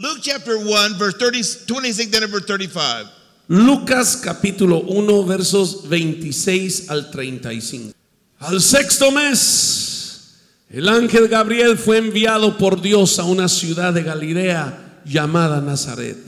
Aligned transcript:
Luke 0.00 0.20
chapter 0.22 0.56
1, 0.56 0.96
verse 0.96 1.16
30, 1.18 1.66
26 1.66 2.10
down 2.12 2.22
to 2.22 2.28
verse 2.28 2.46
35. 2.46 3.10
Lucas 3.48 4.16
capítulo 4.16 4.78
1 4.86 5.24
versos 5.24 5.88
26 5.88 6.88
al 6.88 7.10
35. 7.10 7.92
Al 8.38 8.60
sexto 8.60 9.10
mes, 9.10 10.36
el 10.70 10.88
ángel 10.88 11.26
Gabriel 11.26 11.76
fue 11.76 11.98
enviado 11.98 12.56
por 12.58 12.80
Dios 12.80 13.18
a 13.18 13.24
una 13.24 13.48
ciudad 13.48 13.92
de 13.92 14.04
Galilea 14.04 15.02
llamada 15.04 15.60
Nazaret, 15.60 16.18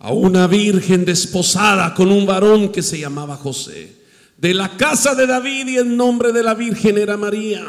a 0.00 0.12
una 0.12 0.48
virgen 0.48 1.04
desposada 1.04 1.94
con 1.94 2.10
un 2.10 2.26
varón 2.26 2.72
que 2.72 2.82
se 2.82 2.98
llamaba 2.98 3.36
José, 3.36 3.94
de 4.38 4.54
la 4.54 4.76
casa 4.76 5.14
de 5.14 5.28
David 5.28 5.68
y 5.68 5.76
el 5.76 5.96
nombre 5.96 6.32
de 6.32 6.42
la 6.42 6.54
virgen 6.54 6.98
era 6.98 7.16
María. 7.16 7.64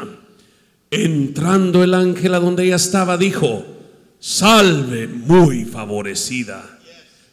Entrando 0.90 1.84
el 1.84 1.94
ángel 1.94 2.34
a 2.34 2.40
donde 2.40 2.64
ella 2.64 2.74
estaba, 2.74 3.16
dijo, 3.16 3.79
salve 4.20 5.08
muy 5.08 5.64
favorecida. 5.64 6.78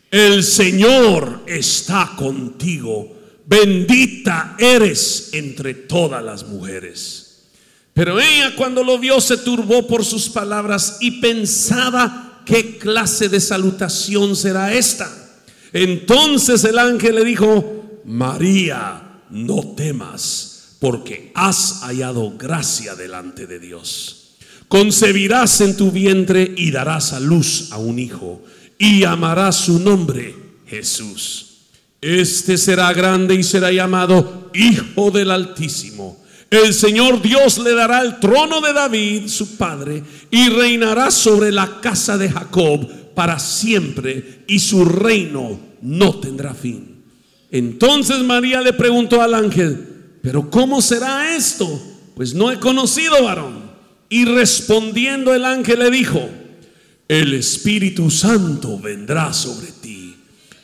El 0.10 0.44
Señor 0.44 1.44
está 1.46 2.14
contigo. 2.18 3.16
Bendita 3.46 4.56
eres 4.58 5.30
entre 5.34 5.74
todas 5.74 6.24
las 6.24 6.48
mujeres. 6.48 7.44
Pero 7.94 8.20
ella 8.20 8.56
cuando 8.56 8.84
lo 8.84 8.98
vio 9.00 9.20
se 9.20 9.38
turbó 9.38 9.88
por 9.88 10.06
sus 10.06 10.30
palabras 10.30 10.98
y 11.02 11.20
pensaba 11.20 12.44
qué 12.46 12.78
clase 12.78 13.28
de 13.30 13.40
salutación 13.40 14.36
será 14.36 14.74
esta. 14.74 15.12
Entonces 15.74 16.64
el 16.64 16.80
ángel 16.80 17.16
le 17.16 17.26
dijo, 17.26 18.02
María, 18.06 19.22
no 19.30 19.76
temas, 19.76 20.76
porque 20.80 21.32
has 21.36 21.82
hallado 21.82 22.38
gracia 22.38 22.96
delante 22.96 23.48
de 23.48 23.60
Dios. 23.60 24.27
Concebirás 24.68 25.62
en 25.62 25.78
tu 25.78 25.92
vientre 25.92 26.54
y 26.58 26.72
darás 26.72 27.14
a 27.14 27.20
luz 27.20 27.70
a 27.72 27.78
un 27.78 28.00
hijo 28.00 28.44
y 28.78 29.02
llamarás 29.02 29.56
su 29.56 29.80
nombre 29.80 30.36
Jesús. 30.68 31.48
Este 32.02 32.58
será 32.58 32.92
grande 32.94 33.36
y 33.36 33.44
será 33.44 33.72
llamado 33.72 34.52
Hijo 34.54 35.10
del 35.12 35.32
Altísimo. 35.32 36.24
El 36.50 36.74
Señor 36.74 37.22
Dios 37.22 37.58
le 37.58 37.74
dará 37.74 38.02
el 38.02 38.20
trono 38.20 38.62
de 38.62 38.72
David, 38.72 39.28
su 39.28 39.58
padre, 39.58 40.04
y 40.32 40.50
reinará 40.50 41.12
sobre 41.12 41.52
la 41.52 41.82
casa 41.82 42.18
de 42.18 42.30
Jacob 42.30 42.88
para 43.14 43.40
siempre, 43.40 44.44
y 44.48 44.60
su 44.60 44.86
reino 44.86 45.60
no 45.82 46.20
tendrá 46.20 46.54
fin. 46.54 47.04
Entonces 47.52 48.20
María 48.20 48.62
le 48.62 48.74
preguntó 48.74 49.22
al 49.22 49.34
ángel, 49.34 50.20
pero 50.22 50.50
¿cómo 50.50 50.82
será 50.82 51.36
esto? 51.36 51.68
Pues 52.16 52.34
no 52.34 52.52
he 52.52 52.60
conocido 52.60 53.24
varón. 53.24 53.67
Y 54.10 54.26
respondiendo 54.26 55.34
el 55.34 55.46
ángel 55.46 55.80
le 55.80 55.92
dijo, 55.92 56.30
el 57.08 57.34
Espíritu 57.34 58.10
Santo 58.10 58.80
vendrá 58.80 59.34
sobre 59.34 59.72
ti 59.82 60.16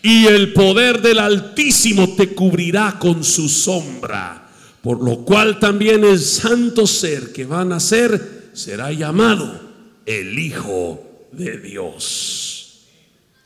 y 0.01 0.27
el 0.27 0.51
poder 0.51 1.01
del 1.01 1.19
Altísimo 1.19 2.15
te 2.15 2.35
cubrirá 2.35 2.97
con 2.99 3.23
su 3.23 3.47
sombra, 3.47 4.49
por 4.81 5.01
lo 5.01 5.23
cual 5.23 5.59
también 5.59 6.03
el 6.03 6.19
santo 6.19 6.85
ser 6.85 7.31
que 7.31 7.45
va 7.45 7.61
a 7.61 7.65
nacer 7.65 8.49
será 8.53 8.91
llamado 8.91 9.61
el 10.05 10.37
Hijo 10.37 11.27
de 11.31 11.57
Dios. 11.57 12.59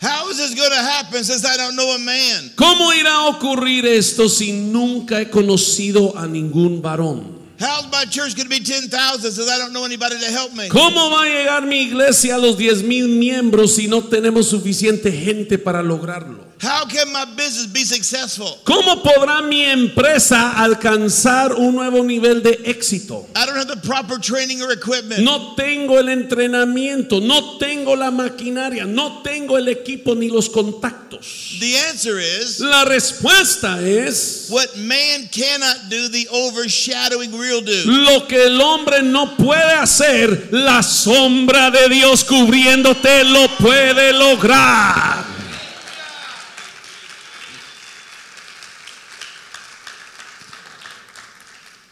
How 0.01 0.29
is 0.29 0.37
this 0.37 0.55
going 0.55 0.69
to 0.69 0.75
happen 0.75 1.23
since 1.23 1.43
I 1.43 1.57
don't 1.57 1.75
know 1.75 1.91
a 1.93 1.97
man? 1.99 2.53
¿Cómo 2.55 2.93
irá 2.93 3.13
a 3.13 3.27
ocurrir 3.27 3.85
esto 3.85 4.29
si 4.29 4.51
nunca 4.51 5.21
he 5.21 5.29
conocido 5.29 6.17
a 6.17 6.27
ningún 6.27 6.81
varón? 6.81 7.36
How's 7.59 7.91
my 7.91 8.05
church 8.05 8.35
going 8.35 8.47
to 8.47 8.49
be 8.49 8.63
10,000 8.63 9.31
since 9.31 9.49
I 9.49 9.57
don't 9.57 9.73
know 9.73 9.83
anybody 9.83 10.19
to 10.19 10.31
help 10.31 10.53
me? 10.53 10.69
¿Cómo 10.69 11.09
va 11.09 11.23
a 11.23 11.25
llegar 11.25 11.65
mi 11.65 11.81
iglesia 11.81 12.35
a 12.35 12.37
los 12.37 12.55
10 12.55 12.83
mil 12.83 13.07
miembros 13.07 13.75
si 13.75 13.87
no 13.87 14.03
tenemos 14.03 14.47
suficiente 14.47 15.11
gente 15.11 15.57
para 15.57 15.81
lograrlo? 15.81 16.45
How 16.59 16.85
can 16.85 17.11
my 17.13 17.25
business 17.35 17.67
be 17.67 17.83
successful? 17.83 18.57
¿Cómo 18.63 19.03
podrá 19.03 19.41
mi 19.43 19.63
empresa 19.63 20.53
alcanzar 20.57 21.53
un 21.53 21.75
nuevo 21.75 22.03
nivel 22.03 22.41
de 22.41 22.59
éxito? 22.65 23.27
I 23.35 23.45
don't 23.45 23.57
have 23.57 23.67
the 23.67 23.87
proper 23.87 24.17
training 24.19 24.63
or 24.63 24.71
equipment. 24.71 25.21
No 25.23 25.53
tengo 25.55 25.99
el 25.99 26.09
entrenamiento, 26.09 27.21
no 27.21 27.57
tengo 27.59 27.95
la 27.95 28.09
maquinaria, 28.09 28.85
no 28.85 29.21
tengo 29.21 29.57
el 29.57 29.67
equipo 29.67 30.15
ni 30.15 30.29
los 30.29 30.49
contactos. 30.49 31.59
The 31.59 31.77
answer 31.89 32.19
is 32.19 32.59
La 32.59 32.85
respuesta 32.85 33.79
es 33.81 34.47
what 34.49 34.75
man 34.77 35.29
cannot 35.31 35.89
do, 35.89 36.09
the 36.09 36.27
overshadowing 36.31 37.31
do. 37.31 37.83
lo 37.85 38.27
que 38.27 38.45
el 38.45 38.59
hombre 38.59 39.03
no 39.03 39.37
puede 39.37 39.73
hacer, 39.73 40.49
la 40.51 40.81
sombra 40.81 41.69
de 41.69 41.87
Dios 41.89 42.23
cubriéndote 42.23 43.23
lo 43.25 43.47
puede 43.57 44.13
lograr. 44.13 45.16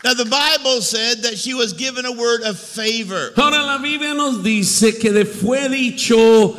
Now, 0.06 0.14
the 0.14 0.26
Bible 0.26 0.82
said 0.82 1.24
that 1.24 1.36
she 1.36 1.56
was 1.56 1.74
given 1.74 2.06
a 2.06 2.12
word 2.12 2.44
of 2.44 2.60
favor. 2.60 3.32
Ahora 3.36 3.64
la 3.64 3.80
Biblia 3.80 4.14
nos 4.14 4.44
dice 4.44 5.00
que 5.00 5.12
le 5.12 5.26
fue 5.26 5.68
dicho 5.68 6.56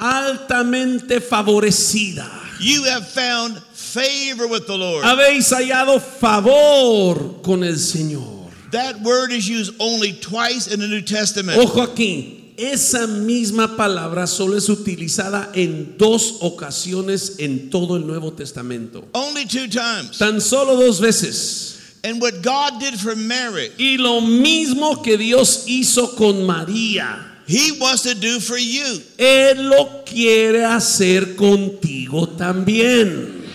altamente 0.00 1.20
favorecida. 1.20 2.28
You 2.58 2.82
have 2.86 3.06
found 3.06 3.62
favor 3.72 4.48
with 4.48 4.66
the 4.66 4.76
Lord. 4.76 5.04
Habéis 5.04 5.52
hallado 5.52 6.00
favor 6.00 7.40
con 7.44 7.62
el 7.62 7.74
Señor. 7.74 8.50
That 8.72 9.00
word 9.02 9.30
is 9.30 9.48
used 9.48 9.76
only 9.78 10.14
twice 10.14 10.66
in 10.66 10.80
the 10.80 10.88
New 10.88 11.02
Testament. 11.02 11.56
Ojo 11.56 11.86
aquí, 11.86 12.52
esa 12.58 13.06
misma 13.06 13.76
palabra 13.76 14.26
solo 14.26 14.56
es 14.56 14.68
utilizada 14.68 15.52
en 15.54 15.96
dos 15.96 16.38
ocasiones 16.40 17.36
en 17.38 17.70
todo 17.70 17.94
el 17.94 18.04
Nuevo 18.08 18.32
Testamento. 18.32 19.04
Only 19.14 19.46
two 19.46 19.68
times. 19.68 20.18
Tan 20.18 20.40
solo 20.40 20.74
dos 20.74 21.00
veces. 21.00 21.77
And 22.04 22.20
what 22.20 22.42
God 22.42 22.80
did 22.80 22.98
for 22.98 23.16
Mary, 23.16 23.70
Y 23.78 23.96
lo 23.98 24.20
mismo 24.20 25.02
que 25.02 25.16
Dios 25.16 25.64
hizo 25.66 26.16
con 26.16 26.46
María. 26.46 27.24
He 27.46 27.72
wants 27.80 28.02
to 28.02 28.14
do 28.14 28.40
for 28.40 28.58
you. 28.58 29.00
Él 29.18 29.70
lo 29.70 30.04
quiere 30.04 30.64
hacer 30.64 31.34
contigo 31.34 32.36
también. 32.36 33.46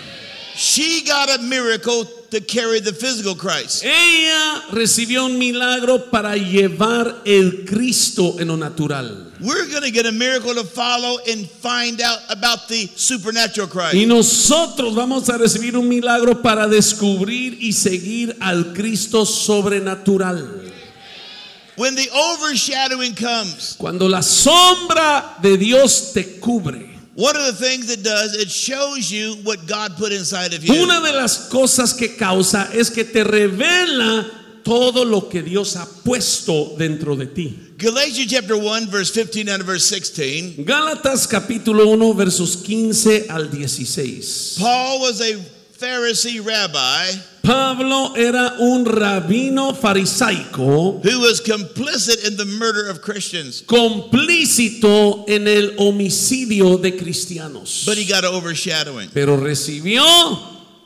She 0.55 1.03
got 1.05 1.29
a 1.29 1.41
miracle 1.41 2.05
to 2.31 2.41
carry 2.41 2.79
the 2.79 2.93
physical 2.93 3.35
Christ. 3.35 3.83
Ella 3.83 4.63
recibió 4.71 5.25
un 5.25 5.37
milagro 5.37 6.09
para 6.09 6.35
llevar 6.35 7.21
el 7.25 7.65
Cristo 7.65 8.39
en 8.39 8.47
lo 8.47 8.55
natural. 8.55 9.32
We're 9.43 9.67
going 9.69 9.83
to 9.83 9.91
get 9.91 10.05
a 10.05 10.11
miracle 10.11 10.53
to 10.55 10.63
follow 10.63 11.17
and 11.29 11.45
find 11.49 11.99
out 12.01 12.19
about 12.29 12.69
the 12.69 12.87
supernatural 12.95 13.67
Y 13.67 13.71
Christ. 13.71 14.07
nosotros 14.07 14.95
vamos 14.95 15.27
a 15.29 15.37
recibir 15.37 15.75
un 15.75 15.89
milagro 15.89 16.41
para 16.41 16.67
descubrir 16.67 17.57
y 17.61 17.73
seguir 17.73 18.37
al 18.39 18.73
Cristo 18.73 19.25
sobrenatural. 19.25 20.71
When 21.75 21.95
the 21.95 22.07
overshadowing 22.11 23.15
comes, 23.15 23.75
Cuando 23.77 24.07
la 24.07 24.21
sombra 24.21 25.41
de 25.41 25.57
Dios 25.57 26.13
te 26.13 26.39
cubre, 26.39 26.91
one 27.15 27.35
of 27.35 27.45
the 27.45 27.53
things 27.53 27.89
it 27.89 28.03
does, 28.03 28.35
it 28.35 28.49
shows 28.49 29.11
you 29.11 29.35
what 29.43 29.67
God 29.67 29.97
put 29.97 30.11
inside 30.11 30.53
of 30.53 30.63
you. 30.63 30.73
una 30.83 31.01
de 31.01 31.11
las 31.13 31.49
cosas 31.49 31.93
que 31.93 32.15
causa 32.15 32.69
es 32.73 32.89
que 32.89 33.03
te 33.03 33.23
revela 33.23 34.25
todo 34.63 35.05
lo 35.05 35.29
que 35.29 35.41
Dios 35.41 35.75
ha 35.75 35.85
puesto 35.85 36.75
dentro 36.77 37.15
de 37.15 37.27
ti. 37.27 37.59
Galatians 37.77 38.31
chapter 38.31 38.55
1, 38.55 38.87
verse 38.89 39.11
15 39.11 39.49
and 39.49 39.63
verse 39.63 39.85
16. 39.87 40.65
Gálatas 40.65 41.27
capítulo 41.27 41.87
1 41.89 42.13
versos 42.13 42.57
15 42.57 43.27
al 43.29 43.49
16. 43.49 44.57
Paul 44.59 45.01
was 45.01 45.21
a 45.21 45.37
Pharisee 45.77 46.39
rabbi 46.39 47.19
Pablo 47.41 48.15
era 48.15 48.55
un 48.59 48.85
rabino 48.85 49.73
farisaico 49.75 51.01
who 51.03 51.19
was 51.19 51.41
complicit 51.41 52.25
in 52.25 52.37
the 52.37 52.45
murder 52.45 52.89
of 52.89 53.01
Christians, 53.01 53.61
complícito 53.63 55.25
en 55.27 55.49
el 55.49 55.75
homicidio 55.77 56.77
de 56.77 56.95
cristianos. 56.95 57.83
but 57.85 57.97
he 57.97 58.05
got 58.05 58.23
overshadowing. 58.23 59.09
Pero 59.13 59.35
recibió 59.35 60.05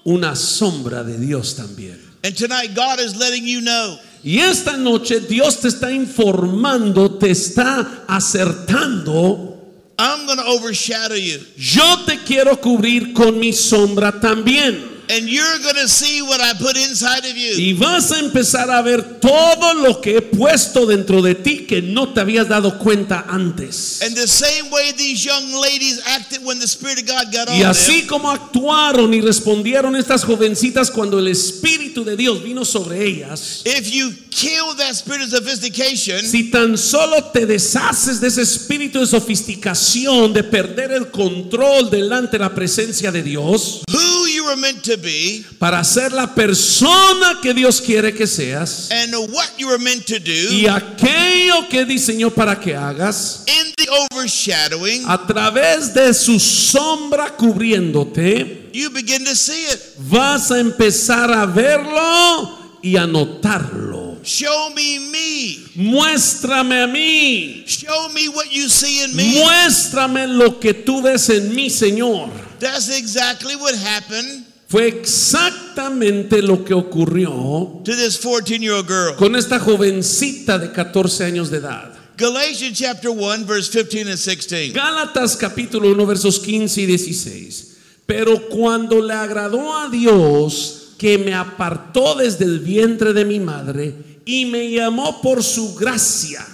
una 0.03 0.35
sombra 0.35 1.03
de 1.03 1.19
Dios 1.19 1.55
también. 1.55 2.06
And 2.27 2.35
tonight, 2.35 2.75
God 2.75 2.99
is 2.99 3.15
letting 3.15 3.47
you 3.47 3.61
know 3.61 3.97
Y 4.21 4.39
esta 4.39 4.75
noche 4.75 5.21
Dios 5.21 5.61
te 5.61 5.69
está 5.69 5.93
informando, 5.93 7.17
te 7.17 7.31
está 7.31 8.03
acertando. 8.05 9.55
I'm 9.97 10.27
overshadow 10.27 11.15
you. 11.15 11.39
Yo 11.55 12.03
te 12.05 12.17
quiero 12.25 12.59
cubrir 12.59 13.13
con 13.13 13.39
mi 13.39 13.53
sombra 13.53 14.19
también. 14.19 14.96
And 15.09 15.29
you're 15.29 15.59
going 15.59 15.75
to 15.75 15.87
see 15.87 16.21
what 16.21 16.41
I 16.41 16.53
put 16.53 16.75
inside 16.75 17.25
of 17.25 17.37
you. 17.37 17.55
Y 17.57 17.73
vas 17.73 18.11
a 18.11 18.19
empezar 18.19 18.69
a 18.69 18.81
ver 18.81 19.19
todo 19.19 19.73
lo 19.75 20.01
que 20.01 20.17
he 20.17 20.21
puesto 20.21 20.85
dentro 20.85 21.21
de 21.21 21.35
ti 21.35 21.65
que 21.65 21.81
no 21.81 22.13
te 22.13 22.21
habías 22.21 22.47
dado 22.47 22.77
cuenta 22.77 23.25
antes. 23.29 24.01
And 24.01 24.15
the 24.15 24.27
same 24.27 24.69
way 24.71 24.91
these 24.93 25.23
young 25.23 25.53
ladies 25.61 26.01
acted 26.05 26.43
when 26.43 26.59
the 26.59 26.67
Spirit 26.67 26.99
of 26.99 27.07
God 27.07 27.31
got 27.31 27.49
on 27.49 27.55
Y 27.55 27.63
así 27.63 28.01
them, 28.01 28.07
como 28.07 28.31
actuaron 28.31 29.13
y 29.13 29.21
respondieron 29.21 29.95
estas 29.95 30.23
jovencitas 30.23 30.91
cuando 30.91 31.19
el 31.19 31.27
Espíritu 31.27 32.03
de 32.03 32.17
Dios 32.17 32.43
vino 32.43 32.65
sobre 32.65 33.05
ellas, 33.05 33.61
if 33.65 33.89
you 33.91 34.11
kill 34.29 34.75
that 34.75 34.95
spirit 34.95 35.21
of 35.21 35.29
sophistication, 35.29 36.19
si 36.23 36.51
tan 36.51 36.77
solo 36.77 37.31
te 37.31 37.45
deshaces 37.45 38.19
de 38.19 38.27
ese 38.27 38.41
espíritu 38.41 38.99
de 38.99 39.07
sofisticación, 39.07 40.33
de 40.33 40.43
perder 40.43 40.91
el 40.91 41.09
control 41.11 41.89
delante 41.89 42.37
de 42.37 42.39
la 42.39 42.53
presencia 42.53 43.11
de 43.11 43.23
Dios, 43.23 43.83
who 43.91 44.27
you 44.27 44.45
were 44.45 44.57
meant 44.57 44.83
to 44.83 44.96
be 45.01 45.43
para 45.59 45.83
ser 45.83 46.11
la 46.11 46.33
persona 46.33 47.39
que 47.41 47.53
Dios 47.53 47.81
quiere 47.81 48.13
que 48.13 48.27
seas 48.27 48.89
and 48.91 49.13
what 49.31 49.49
you 49.57 49.67
were 49.67 49.81
meant 49.81 50.05
to 50.05 50.19
do 50.19 50.51
y 50.51 50.67
aquello 50.67 51.67
que 51.69 51.85
diseñó 51.85 52.29
para 52.31 52.59
que 52.59 52.75
hagas, 52.75 53.43
in 53.47 53.73
the 53.77 53.89
overshadowing, 54.11 55.03
a 55.07 55.25
través 55.25 55.93
de 55.93 56.13
su 56.13 56.39
sombra 56.39 57.35
cubriéndote, 57.35 58.69
you 58.73 58.89
begin 58.89 59.23
to 59.23 59.35
see 59.35 59.65
it. 59.71 59.79
vas 59.97 60.51
a 60.51 60.59
empezar 60.59 61.31
a 61.31 61.45
verlo 61.45 62.79
y 62.81 62.97
a 62.97 63.05
notarlo. 63.07 63.97
Show 64.23 64.71
me 64.71 64.99
me. 64.99 65.57
Muéstrame 65.75 66.81
a 66.81 66.87
mí. 66.87 67.63
Show 67.65 68.09
me 68.09 68.27
what 68.27 68.51
you 68.51 68.67
see 68.67 69.03
in 69.03 69.15
me. 69.15 69.41
Muéstrame 69.41 70.27
lo 70.27 70.59
que 70.59 70.73
tú 70.73 71.01
ves 71.01 71.29
en 71.29 71.55
mí, 71.55 71.69
Señor. 71.69 72.29
That's 72.59 72.89
exactly 72.89 73.55
what 73.55 73.73
happened 73.75 74.43
Fue 74.67 74.87
exactamente 74.87 76.41
lo 76.41 76.65
que 76.65 76.73
ocurrió 76.73 77.81
to 77.85 77.95
this 77.95 78.17
14 78.17 78.59
year 78.59 78.73
old 78.73 78.87
girl. 78.87 79.15
con 79.15 79.35
esta 79.37 79.59
jovencita 79.59 80.59
de 80.59 80.71
14 80.73 81.23
años 81.23 81.49
de 81.49 81.59
edad. 81.59 81.93
Galatians 82.17 82.77
chapter 82.77 83.11
1, 83.11 83.45
verse 83.45 83.71
15 83.71 84.01
and 84.01 84.17
16. 84.17 84.73
Gálatas 84.73 85.37
capítulo 85.37 85.91
1 85.91 86.05
versos 86.05 86.39
15 86.39 86.81
y 86.81 86.85
16. 86.85 87.77
Pero 88.05 88.49
cuando 88.49 89.01
le 89.01 89.13
agradó 89.13 89.77
a 89.77 89.89
Dios 89.89 90.95
que 90.97 91.17
me 91.17 91.33
apartó 91.33 92.15
desde 92.15 92.43
el 92.43 92.59
vientre 92.59 93.13
de 93.13 93.23
mi 93.23 93.39
madre 93.39 93.93
y 94.25 94.45
me 94.45 94.69
llamó 94.71 95.21
por 95.21 95.43
su 95.43 95.75
gracia, 95.75 96.45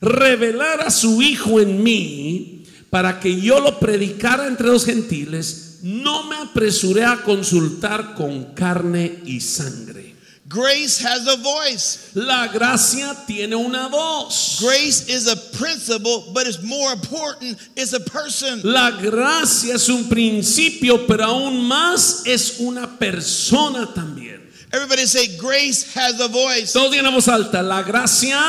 revelar 0.00 0.80
a 0.80 0.90
su 0.90 1.22
Hijo 1.22 1.60
en 1.60 1.82
mí 1.82 2.64
para 2.90 3.20
que 3.20 3.40
yo 3.40 3.60
lo 3.60 3.78
predicara 3.78 4.46
entre 4.46 4.66
los 4.66 4.84
gentiles, 4.84 5.73
no 5.84 6.22
me 6.24 6.36
apresuré 6.36 7.04
a 7.04 7.20
consultar 7.22 8.14
con 8.14 8.54
carne 8.54 9.20
y 9.26 9.38
sangre. 9.38 10.14
Grace 10.48 10.98
has 11.04 11.28
a 11.28 11.36
voice. 11.36 12.10
La 12.14 12.48
gracia 12.48 13.14
tiene 13.26 13.54
una 13.54 13.88
voz. 13.88 14.60
Grace 14.62 15.10
is 15.10 15.26
a 15.26 15.36
principle, 15.36 16.32
but 16.32 16.46
it's 16.46 16.62
more 16.62 16.90
important, 16.94 17.58
it's 17.76 17.92
a 17.92 18.00
person. 18.00 18.62
La 18.64 18.92
gracia 18.92 19.74
es 19.74 19.90
un 19.90 20.08
principio, 20.08 21.06
pero 21.06 21.24
aún 21.24 21.68
más 21.68 22.22
es 22.24 22.60
una 22.60 22.98
persona 22.98 23.86
también. 23.92 24.40
Everybody 24.72 25.06
say, 25.06 25.36
Grace 25.36 25.92
has 25.94 26.18
a 26.18 26.28
voice. 26.28 26.72
Todos 26.72 26.92
digan 26.92 27.12
voz 27.12 27.28
alta, 27.28 27.62
la 27.62 27.82
gracia 27.82 28.40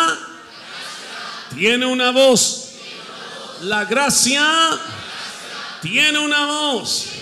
tiene 1.54 1.86
una 1.86 2.12
voz. 2.12 2.76
La 3.64 3.84
gracia 3.84 4.80
tiene 5.82 6.18
una 6.20 6.46
voz. 6.46 7.15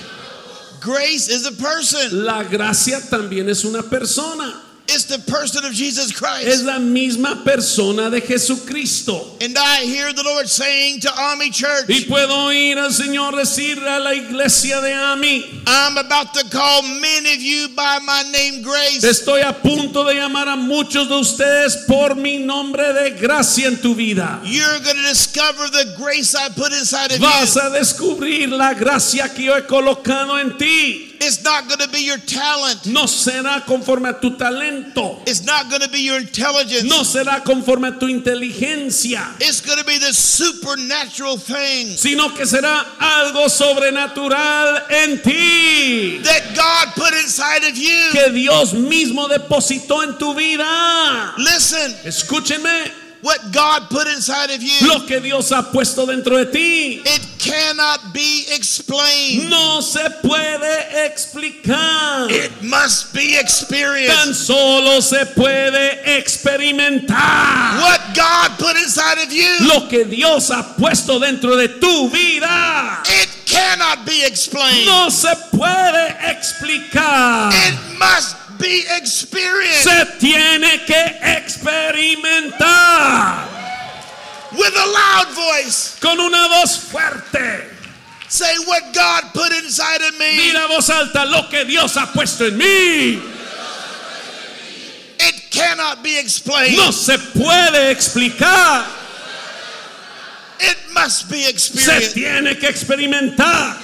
Grace 0.83 1.29
is 1.29 1.45
a 1.45 1.51
person. 1.53 2.25
La 2.25 2.43
gracia 2.43 2.99
también 3.09 3.47
es 3.47 3.63
una 3.63 3.81
persona. 3.83 4.72
It's 4.93 5.05
the 5.05 5.19
person 5.19 5.65
of 5.65 5.73
Jesus 5.73 6.11
Es 6.11 6.17
Christ. 6.19 6.65
la 6.65 6.77
misma 6.79 7.43
persona 7.43 8.09
de 8.09 8.21
Jesucristo. 8.21 9.37
And 9.41 9.57
I 9.57 9.85
hear 9.85 10.13
the 10.13 10.23
Lord 10.23 10.47
saying 10.47 10.99
to 11.01 11.11
Army 11.17 11.49
Church, 11.49 11.85
Y 11.89 12.05
puedo 12.07 12.29
oír 12.47 12.77
al 12.77 12.91
Señor 12.91 13.33
decir 13.35 13.77
a 13.79 13.99
la 13.99 14.11
iglesia 14.13 14.81
de 14.81 14.93
Ami, 14.93 15.63
I'm 15.67 15.97
about 15.97 16.33
to 16.35 16.47
call 16.49 16.83
many 16.83 17.33
of 17.33 17.41
you 17.41 17.69
by 17.75 17.99
my 18.05 18.23
name 18.31 18.61
Grace. 18.61 19.03
estoy 19.03 19.41
a 19.41 19.53
punto 19.53 20.03
de 20.05 20.13
llamar 20.15 20.47
a 20.47 20.55
muchos 20.55 21.07
de 21.07 21.15
ustedes 21.15 21.85
por 21.87 22.15
mi 22.15 22.37
nombre 22.37 22.93
de 22.93 23.11
gracia 23.19 23.67
en 23.67 23.77
tu 23.81 23.95
vida. 23.95 24.39
You're 24.43 24.79
going 24.79 24.95
to 24.97 25.07
discover 25.09 25.67
the 25.69 25.95
grace 25.97 26.35
I 26.35 26.49
put 26.49 26.71
inside 26.71 27.11
of 27.13 27.19
Vas 27.19 27.55
you. 27.55 27.61
a 27.61 27.69
descubrir 27.71 28.49
la 28.49 28.73
gracia 28.73 29.29
que 29.33 29.45
yo 29.45 29.55
he 29.57 29.61
colocado 29.63 30.37
en 30.39 30.57
ti. 30.57 31.09
It's 31.25 31.43
not 31.43 31.67
going 31.67 31.79
to 31.79 31.87
be 31.87 32.05
your 32.05 32.17
talent. 32.17 32.85
No 32.85 33.05
será 33.05 33.65
conforme 33.65 34.09
a 34.09 34.13
tu 34.19 34.35
talento. 34.37 35.21
It's 35.27 35.45
not 35.45 35.69
going 35.69 35.81
to 35.81 35.89
be 35.89 35.99
your 35.99 36.19
intelligence. 36.19 36.83
No 36.83 37.03
será 37.03 37.41
conforme 37.43 37.85
a 37.87 37.91
tu 37.99 38.07
inteligencia. 38.07 39.35
It's 39.39 39.61
going 39.61 39.77
to 39.79 39.85
be 39.85 39.97
the 39.99 40.13
supernatural 40.13 41.37
thing 41.37 41.95
Sino 41.95 42.29
que 42.35 42.45
será 42.45 42.83
algo 42.99 43.47
sobrenatural 43.49 44.83
en 44.91 45.21
ti. 45.21 46.19
that 46.23 46.53
God 46.55 46.93
put 46.95 47.13
inside 47.13 47.63
of 47.69 47.77
you. 47.77 48.09
Que 48.11 48.29
Dios 48.31 48.73
mismo 48.73 49.27
depositó 49.29 50.03
en 50.03 50.17
tu 50.17 50.33
vida. 50.35 51.33
Listen, 51.37 51.91
Escúchenme. 52.03 53.02
What 53.23 53.39
God 53.51 53.89
put 53.89 54.07
inside 54.07 54.51
of 54.51 54.61
you, 54.61 54.87
Lo 54.87 55.07
que 55.07 55.19
Dios 55.19 55.49
ha 55.51 55.71
puesto 55.71 56.05
dentro 56.05 56.37
de 56.37 56.51
ti. 56.51 57.01
it 57.03 57.27
cannot 57.39 58.13
be 58.13 58.45
explained. 58.53 59.49
No 59.49 59.81
se 59.81 60.07
puede 60.21 61.05
explicar. 61.05 62.29
It 62.29 62.61
must 62.61 63.13
be 63.13 63.31
Tan 63.33 63.39
experienced. 63.43 64.35
solo 64.45 64.99
se 65.01 65.25
puede 65.35 65.99
experimentar. 66.17 67.79
What 67.81 68.01
God 68.15 68.57
put 68.59 68.75
inside 68.77 69.19
of 69.23 69.31
you, 69.31 69.55
Lo 69.61 69.87
que 69.89 70.05
Dios 70.05 70.49
ha 70.51 70.75
puesto 70.77 71.19
dentro 71.19 71.55
de 71.55 71.67
tu 71.79 72.09
vida. 72.09 73.01
it 73.05 73.29
cannot 73.45 74.05
be 74.05 74.23
explained. 74.25 74.85
No 74.85 75.09
se 75.09 75.33
puede 75.51 76.15
explicar. 76.29 77.51
It 77.53 77.97
must 77.99 78.35
be 78.63 78.83
experienced 78.97 79.83
Se 79.83 80.05
tiene 80.19 80.85
que 80.85 81.17
experimentar 81.21 83.49
with 84.57 84.73
a 84.75 84.85
loud 84.87 85.27
voice. 85.35 85.97
con 85.99 86.19
una 86.19 86.47
voz 86.47 86.77
fuerte. 86.77 87.69
Say 88.29 88.55
what 88.65 88.93
God 88.93 89.23
put 89.33 89.51
inside 89.63 90.01
of 90.01 90.17
me. 90.17 90.37
Mira 90.37 90.67
voz 90.67 90.89
alta 90.89 91.25
lo 91.25 91.47
que 91.49 91.65
Dios 91.65 91.95
ha 91.97 92.07
puesto 92.13 92.45
en 92.47 92.57
mí. 92.57 93.21
It 95.19 95.51
cannot 95.51 96.01
be 96.03 96.17
explained. 96.19 96.77
No 96.77 96.91
se 96.91 97.17
puede 97.17 97.91
explicar. 97.91 98.85
It 100.59 100.77
must 100.93 101.29
be 101.29 101.43
Se 101.43 101.49
experienced. 101.49 102.13
tiene 102.13 102.57
que 102.59 102.67
experimentar. 102.69 103.77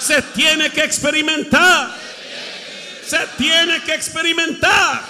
Se 0.00 0.20
tiene 0.34 0.70
que 0.70 0.82
experimentar. 0.82 1.90
Se 3.06 3.18
tiene 3.36 3.80
que 3.84 3.94
experimentar. 3.94 5.02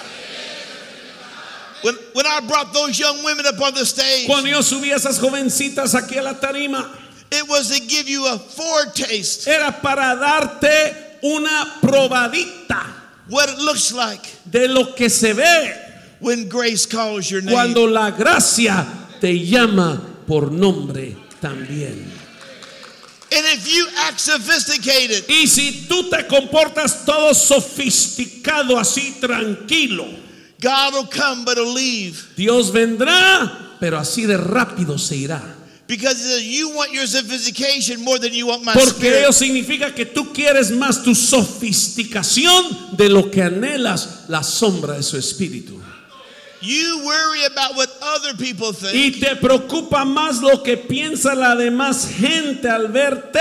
When, 1.81 1.95
when 2.13 2.25
I 2.25 2.39
brought 2.47 2.73
those 2.73 2.97
young 2.97 3.23
women 3.23 3.45
up 3.45 3.61
on 3.61 3.73
the 3.73 3.85
stage, 3.85 4.25
Cuando 4.25 4.49
yo 4.49 4.61
subí 4.61 4.91
a 4.91 4.95
esas 4.95 5.19
jovencitas 5.19 5.93
aquí 5.93 6.17
a 6.17 6.23
la 6.23 6.33
tarima, 6.33 6.89
it 7.31 7.47
was 7.47 7.69
to 7.69 7.79
give 7.85 8.07
you 8.07 8.25
a 8.27 8.37
foretaste 8.39 9.47
era 9.47 9.71
para 9.81 10.15
darte 10.15 10.95
una 11.21 11.79
probadita 11.81 12.85
what 13.29 13.49
it 13.49 13.57
looks 13.59 13.91
like 13.91 14.21
de 14.49 14.67
lo 14.67 14.93
que 14.93 15.09
se 15.09 15.33
ve 15.33 15.73
when 16.19 16.47
grace 16.47 16.85
calls 16.85 17.29
your 17.29 17.41
name. 17.41 17.53
cuando 17.53 17.85
la 17.87 18.11
gracia 18.11 18.85
te 19.19 19.33
llama 19.33 20.01
por 20.27 20.51
nombre 20.51 21.15
también. 21.41 22.14
And 23.35 23.45
if 23.47 23.67
you 23.67 23.87
act 24.07 24.19
sophisticated, 24.19 25.25
Y 25.29 25.47
si 25.47 25.85
tú 25.87 26.09
te 26.09 26.25
comportas 26.27 27.05
todo 27.05 27.33
sofisticado, 27.33 28.77
así 28.79 29.15
tranquilo, 29.19 30.05
God 30.61 30.93
will 30.93 31.09
come 31.09 31.43
but 31.45 31.57
will 31.57 31.73
leave. 31.73 32.15
Dios 32.37 32.71
vendrá, 32.71 33.77
pero 33.79 33.97
así 33.99 34.25
de 34.25 34.37
rápido 34.37 34.97
se 34.97 35.15
irá. 35.17 35.41
Because 35.87 36.17
he 36.17 36.23
says, 36.23 36.43
you 36.43 36.69
want 36.69 36.91
your 36.93 37.05
sophistication 37.05 38.03
more 38.03 38.17
than 38.17 38.33
you 38.33 38.47
want 38.47 38.63
my 38.63 38.73
Porque 38.73 39.07
spirit. 39.07 39.19
ello 39.19 39.31
significa 39.31 39.93
que 39.93 40.05
tú 40.07 40.33
quieres 40.33 40.71
más 40.71 41.03
tu 41.03 41.13
sofisticación 41.13 42.97
de 42.97 43.09
lo 43.09 43.29
que 43.29 43.43
anhelas 43.43 44.23
la 44.27 44.41
sombra 44.41 44.95
de 44.95 45.03
su 45.03 45.17
espíritu. 45.17 45.79
You 46.65 47.05
worry 47.05 47.45
about 47.45 47.75
what 47.75 47.89
other 48.01 48.33
people 48.35 48.73
think 48.73 48.95
Y 48.95 49.19
te 49.19 49.35
preocupa 49.35 50.03
más 50.05 50.41
lo 50.41 50.63
que 50.63 50.77
piensa 50.77 51.35
la 51.35 51.55
demás 51.55 52.07
gente 52.17 52.67
al 52.67 52.87
verte 52.87 53.39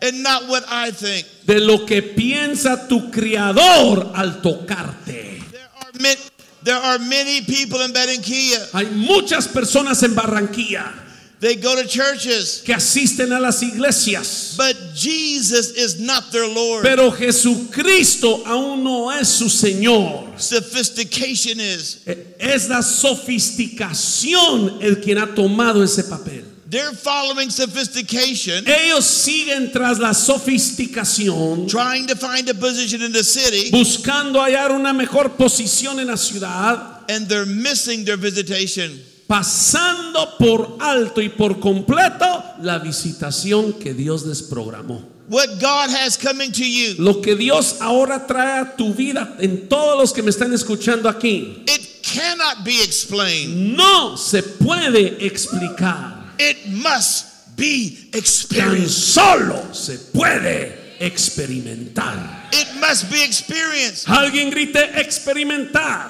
and 0.00 0.22
not 0.22 0.48
what 0.48 0.64
I 0.70 0.90
think. 0.90 1.26
de 1.44 1.60
lo 1.60 1.84
que 1.84 2.02
piensa 2.02 2.88
tu 2.88 3.10
criador 3.10 4.12
al 4.14 4.40
tocarte. 4.40 5.42
There 5.50 5.68
are 5.82 5.92
many, 6.00 6.20
there 6.62 6.76
are 6.76 6.98
many 6.98 7.42
people 7.42 7.80
in 7.82 7.92
Betanquia 7.92 8.68
Hay 8.72 8.86
muchas 8.86 9.48
personas 9.48 10.02
en 10.02 10.14
Barranquilla 10.14 10.92
They 11.40 11.54
go 11.54 11.80
to 11.80 11.86
churches, 11.86 12.62
que 12.64 12.74
asisten 12.74 13.30
a 13.32 13.38
las 13.38 13.62
iglesias. 13.62 14.56
but 14.56 14.74
Jesus 14.92 15.70
is 15.76 16.00
not 16.00 16.32
their 16.32 16.48
Lord. 16.48 16.82
Pero 16.82 17.12
Jesucristo 17.12 18.42
aún 18.44 18.82
no 18.82 19.08
es 19.10 19.28
su 19.28 19.48
Señor. 19.48 20.36
Sophistication 20.40 21.60
is. 21.60 21.98
Es 22.40 22.68
la 22.68 22.82
sofisticación 22.82 24.78
el 24.82 25.00
quien 25.00 25.18
ha 25.18 25.34
tomado 25.34 25.82
ese 25.82 26.04
papel. 26.04 26.44
They're 26.70 26.92
following 26.92 27.48
sophistication, 27.50 28.64
Ellos 28.66 29.06
siguen 29.06 29.72
tras 29.72 29.98
la 29.98 30.12
sofisticación, 30.12 31.66
trying 31.66 32.06
to 32.08 32.14
find 32.14 32.46
a 32.50 32.54
position 32.54 33.00
in 33.00 33.10
the 33.12 33.24
city, 33.24 33.70
buscando 33.70 34.38
hallar 34.42 34.72
una 34.72 34.92
mejor 34.92 35.30
posición 35.30 35.98
en 35.98 36.08
la 36.08 36.16
ciudad, 36.16 37.04
and 37.08 37.26
they're 37.26 37.46
missing 37.46 38.04
their 38.04 38.18
visitation. 38.18 39.00
Pasando 39.28 40.36
por 40.38 40.78
alto 40.80 41.20
y 41.20 41.28
por 41.28 41.60
completo 41.60 42.42
la 42.62 42.78
visitación 42.78 43.74
que 43.74 43.94
Dios 43.94 44.24
les 44.26 44.42
programó. 44.42 45.02
What 45.28 45.60
God 45.60 45.90
has 45.90 46.16
coming 46.16 46.50
to 46.52 46.64
you, 46.64 46.94
Lo 46.98 47.20
que 47.20 47.36
Dios 47.36 47.76
ahora 47.80 48.26
trae 48.26 48.60
a 48.60 48.76
tu 48.76 48.94
vida, 48.94 49.36
en 49.38 49.68
todos 49.68 49.98
los 49.98 50.12
que 50.14 50.22
me 50.22 50.30
están 50.30 50.54
escuchando 50.54 51.06
aquí, 51.06 51.62
it 51.66 52.02
cannot 52.02 52.64
be 52.64 52.82
explained. 52.82 53.76
no 53.76 54.16
se 54.16 54.42
puede 54.42 55.24
explicar. 55.24 56.32
It 56.38 56.66
must 56.68 57.26
be 57.56 58.08
Tan 58.10 58.18
experienced. 58.20 58.90
solo 59.12 59.62
se 59.74 59.98
puede 59.98 60.96
experimentar. 61.00 62.48
It 62.52 62.68
must 62.80 63.10
be 63.10 63.22
experienced. 63.22 64.08
Alguien 64.08 64.48
grite 64.50 64.98
experimentar. 64.98 66.08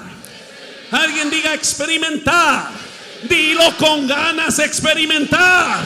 Alguien 0.91 1.29
diga 1.29 1.53
experimentar. 1.53 2.71
Dilo 3.27 3.75
con 3.77 4.07
ganas 4.07 4.59
experimentar. 4.59 5.79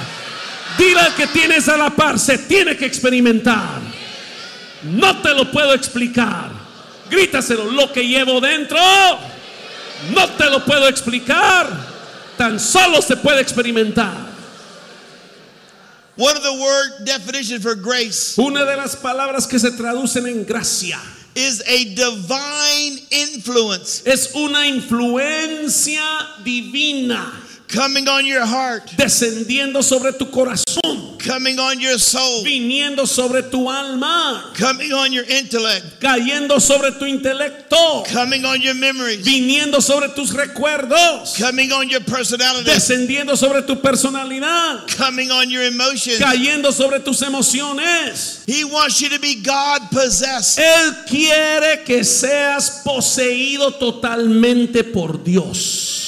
Dile 0.78 1.00
al 1.00 1.16
que 1.16 1.28
tienes 1.28 1.68
a 1.70 1.78
la 1.78 1.90
par, 1.90 2.20
se 2.20 2.38
tiene 2.38 2.76
que 2.76 2.86
experimentar. 2.86 3.80
No 4.84 5.22
te 5.22 5.34
lo 5.34 5.52
puedo 5.52 5.74
explicar. 5.74 6.52
Grítaselo, 7.10 7.72
lo 7.72 7.92
que 7.92 8.06
llevo 8.06 8.42
dentro. 8.42 8.80
No 10.14 10.30
te 10.30 10.50
lo 10.50 10.66
puedo 10.66 10.88
explicar. 10.88 11.68
Tan 12.38 12.60
solo 12.60 13.02
se 13.02 13.18
puede 13.18 13.42
experimentar. 13.42 14.34
One 16.16 16.36
of 16.38 16.44
the 16.44 16.54
word 16.54 17.06
definitions 17.06 17.64
for 17.64 17.74
grace 17.74 18.38
Una 18.38 18.66
de 18.66 18.78
las 18.78 18.96
palabras 18.96 19.48
que 19.48 19.58
se 19.58 19.72
traducen 19.72 20.28
en 20.28 20.46
gracia 20.46 21.00
is 21.36 21.62
a 21.68 21.96
divine 21.96 23.00
influence. 23.12 24.04
Es 24.06 24.34
una 24.36 24.68
influencia 24.68 26.44
divina 26.44 27.43
coming 27.74 28.08
on 28.08 28.26
your 28.26 28.46
heart, 28.46 28.84
descendiendo 28.98 29.82
sobre 29.82 30.14
tu 30.14 30.30
corazón, 30.30 31.18
coming 31.18 31.58
on 31.58 31.80
your 31.80 31.98
soul, 31.98 32.44
viniendo 32.44 33.08
sobre 33.08 33.42
tu 33.50 33.68
alma, 33.68 34.52
coming 34.56 34.94
on 34.94 35.12
your 35.12 35.26
intellect, 35.28 36.00
cayendo 36.00 36.60
sobre 36.60 36.92
tu 36.92 37.06
intelecto, 37.06 38.04
coming 38.14 38.46
on 38.46 38.62
your 38.62 38.76
memories, 38.76 39.26
viniendo 39.26 39.82
sobre 39.82 40.10
tus 40.10 40.32
recuerdos, 40.34 41.36
coming 41.38 41.72
on 41.72 41.90
your 41.90 42.02
personality, 42.02 42.70
descendiendo 42.70 43.36
sobre 43.36 43.64
tu 43.64 43.82
personalidad, 43.82 44.86
coming 44.96 45.32
on 45.32 45.50
your 45.50 45.64
emotions. 45.64 46.20
cayendo 46.20 46.72
sobre 46.72 47.00
tus 47.00 47.24
emociones. 47.24 48.44
He 48.46 48.64
wants 48.64 49.02
you 49.02 49.10
to 49.10 49.20
be 49.20 49.42
God 49.42 49.90
possessed. 49.90 50.60
Él 50.60 51.06
quiere 51.08 51.84
que 51.84 52.04
seas 52.04 52.82
poseído 52.84 53.72
totalmente 53.74 54.84
por 54.84 55.24
Dios. 55.24 56.03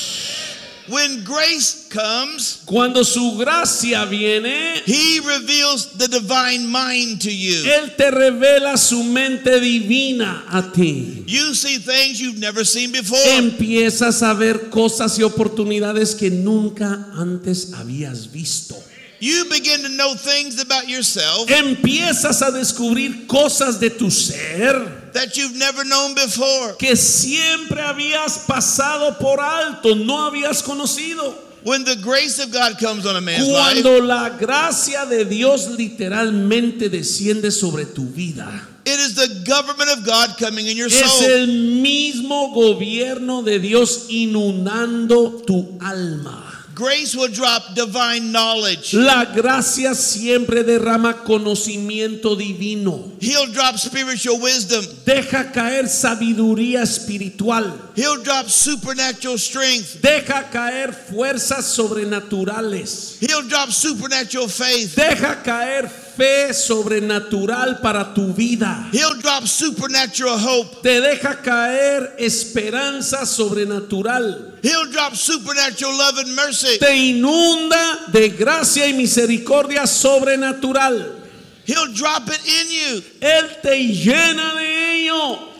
When 0.87 1.23
grace 1.23 1.87
comes, 1.89 2.61
Cuando 2.65 3.03
su 3.03 3.37
gracia 3.37 4.05
viene, 4.05 4.81
He 4.85 5.19
reveals 5.19 5.97
the 5.97 6.07
divine 6.07 6.67
mind 6.67 7.21
to 7.21 7.31
you. 7.31 7.63
Él 7.65 7.95
te 7.95 8.11
revela 8.11 8.77
su 8.77 9.03
mente 9.03 9.59
divina 9.59 10.45
a 10.49 10.71
ti. 10.71 11.23
You 11.27 11.55
see 11.55 11.79
things 11.79 12.19
you've 12.21 12.39
never 12.39 12.65
seen 12.65 12.91
before. 12.91 13.19
Empiezas 13.37 14.21
a 14.21 14.33
ver 14.33 14.69
cosas 14.69 15.17
y 15.17 15.23
oportunidades 15.23 16.15
que 16.15 16.29
nunca 16.29 17.07
antes 17.15 17.73
habías 17.73 18.31
visto. 18.31 18.75
You 19.19 19.45
begin 19.49 19.81
to 19.81 19.89
know 19.89 20.13
things 20.13 20.61
about 20.61 20.87
yourself 20.87 21.49
Empiezas 21.49 22.41
a 22.41 22.51
descubrir 22.51 23.25
cosas 23.27 23.79
de 23.79 23.89
tu 23.89 24.11
ser 24.11 24.94
that 25.15 25.35
you've 25.35 25.55
never 25.57 25.83
known 25.83 26.13
before. 26.13 26.75
que 26.77 26.95
siempre 26.95 27.81
habías 27.81 28.37
pasado 28.45 29.17
por 29.17 29.39
alto, 29.39 29.95
no 29.95 30.25
habías 30.29 30.61
conocido. 30.61 31.33
When 31.63 31.83
the 31.83 31.95
grace 31.95 32.37
of 32.37 32.51
God 32.51 32.77
comes 32.79 33.07
on 33.07 33.15
a 33.15 33.21
man's 33.21 33.47
life, 33.47 33.81
Cuando 33.81 33.99
la 34.05 34.29
gracia 34.37 35.07
de 35.07 35.25
Dios 35.25 35.67
literalmente 35.75 36.89
desciende 36.89 37.49
sobre 37.49 37.85
tu 37.85 38.05
vida. 38.05 38.67
it 38.85 38.99
is 38.99 39.15
the 39.15 39.43
government 39.49 39.89
of 39.89 40.05
God 40.05 40.37
coming 40.37 40.67
in 40.67 40.77
your 40.77 40.85
Es 40.89 40.93
soul. 41.01 41.23
el 41.27 41.47
mismo 41.81 42.53
gobierno 42.53 43.41
de 43.41 43.57
Dios 43.59 44.05
inundando 44.09 45.41
tu 45.47 45.75
alma. 45.81 46.51
Grace 46.75 47.15
will 47.15 47.31
drop 47.31 47.73
divine 47.73 48.33
knowledge. 48.33 48.93
La 48.93 49.23
gracia 49.23 49.95
siempre 49.95 50.61
derrama 50.61 51.23
conocimiento 51.23 52.35
divino. 52.35 53.13
He'll 53.21 53.47
drop 53.53 53.77
spiritual 53.77 54.41
wisdom. 54.41 54.85
Deja 55.05 55.53
caer 55.53 55.87
sabiduría 55.87 56.81
espiritual. 56.81 57.79
He'll 57.95 58.21
drop 58.21 58.47
supernatural 58.47 59.37
strength. 59.37 60.01
Deja 60.01 60.49
caer 60.51 60.91
fuerzas 60.91 61.65
sobrenaturales. 61.65 63.19
He'll 63.21 63.47
drop 63.47 63.71
supernatural 63.71 64.49
faith. 64.49 64.97
Deja 64.97 65.41
caer 65.43 65.89
fe 66.15 66.53
sobrenatural 66.53 67.79
para 67.81 68.13
tu 68.13 68.33
vida. 68.33 68.89
He'll 68.91 69.19
drop 69.21 69.45
supernatural 69.45 70.37
hope. 70.37 70.81
Te 70.81 71.01
deja 71.01 71.41
caer 71.41 72.15
esperanza 72.17 73.25
sobrenatural. 73.25 74.59
He'll 74.61 74.91
drop 74.91 75.15
supernatural 75.15 75.97
love 75.97 76.17
and 76.19 76.35
mercy. 76.35 76.77
Te 76.79 76.95
inunda 76.95 78.11
de 78.11 78.29
gracia 78.29 78.87
y 78.87 78.93
misericordia 78.93 79.85
sobrenatural. 79.85 81.23
He'll 81.65 81.93
drop 81.93 82.29
it 82.29 82.41
in 82.45 82.71
you. 82.71 83.03
Él 83.21 83.61
te 83.61 83.77
llena 83.87 84.55
de 84.55 85.01
ello. 85.01 85.54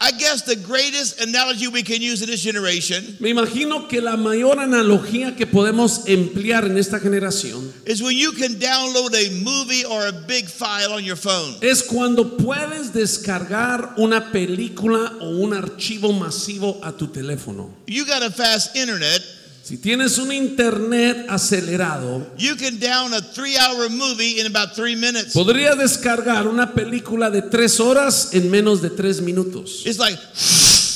I 0.00 0.12
guess 0.12 0.42
the 0.42 0.54
greatest 0.54 1.20
analogy 1.20 1.66
we 1.66 1.82
can 1.82 2.00
use 2.00 2.22
in 2.22 2.28
this 2.28 2.40
generation 2.42 3.16
Me 3.18 3.30
imagino 3.30 3.88
que 3.88 4.00
la 4.00 4.16
mayor 4.16 4.60
analogía 4.60 5.34
que 5.36 5.46
podemos 5.46 6.02
emplear 6.06 6.64
en 6.66 6.78
esta 6.78 7.00
generación 7.00 7.72
is 7.84 8.00
when 8.00 8.16
you 8.16 8.32
can 8.32 8.54
download 8.60 9.14
a 9.14 9.30
movie 9.42 9.84
or 9.84 10.06
a 10.06 10.12
big 10.12 10.46
file 10.46 10.92
on 10.92 11.04
your 11.04 11.16
phone. 11.16 11.56
es 11.62 11.82
cuando 11.82 12.36
puedes 12.36 12.92
descargar 12.92 13.94
una 13.96 14.30
película 14.30 15.14
o 15.20 15.30
un 15.30 15.52
archivo 15.52 16.12
masivo 16.12 16.78
a 16.84 16.92
tu 16.92 17.08
teléfono. 17.08 17.70
You 17.86 18.04
got 18.06 18.22
a 18.22 18.30
fast 18.30 18.76
internet. 18.76 19.20
Si 19.68 19.76
tienes 19.76 20.16
un 20.16 20.32
internet 20.32 21.26
acelerado, 21.28 22.26
You 22.38 22.56
can 22.56 22.78
down 22.78 23.12
a 23.12 23.20
three 23.20 23.54
hour 23.58 23.90
movie 23.90 24.40
in 24.40 24.46
about 24.46 24.74
three 24.74 24.96
minutes. 24.96 25.34
podrías 25.34 25.76
descargar 25.76 26.46
una 26.48 26.72
película 26.72 27.28
de 27.30 27.42
tres 27.42 27.78
horas 27.78 28.30
en 28.32 28.50
menos 28.50 28.80
de 28.80 28.88
tres 28.88 29.20
minutos. 29.20 29.82
It's 29.84 29.98
like 29.98 30.18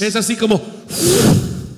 Es 0.01 0.17
así 0.17 0.37
como, 0.37 0.57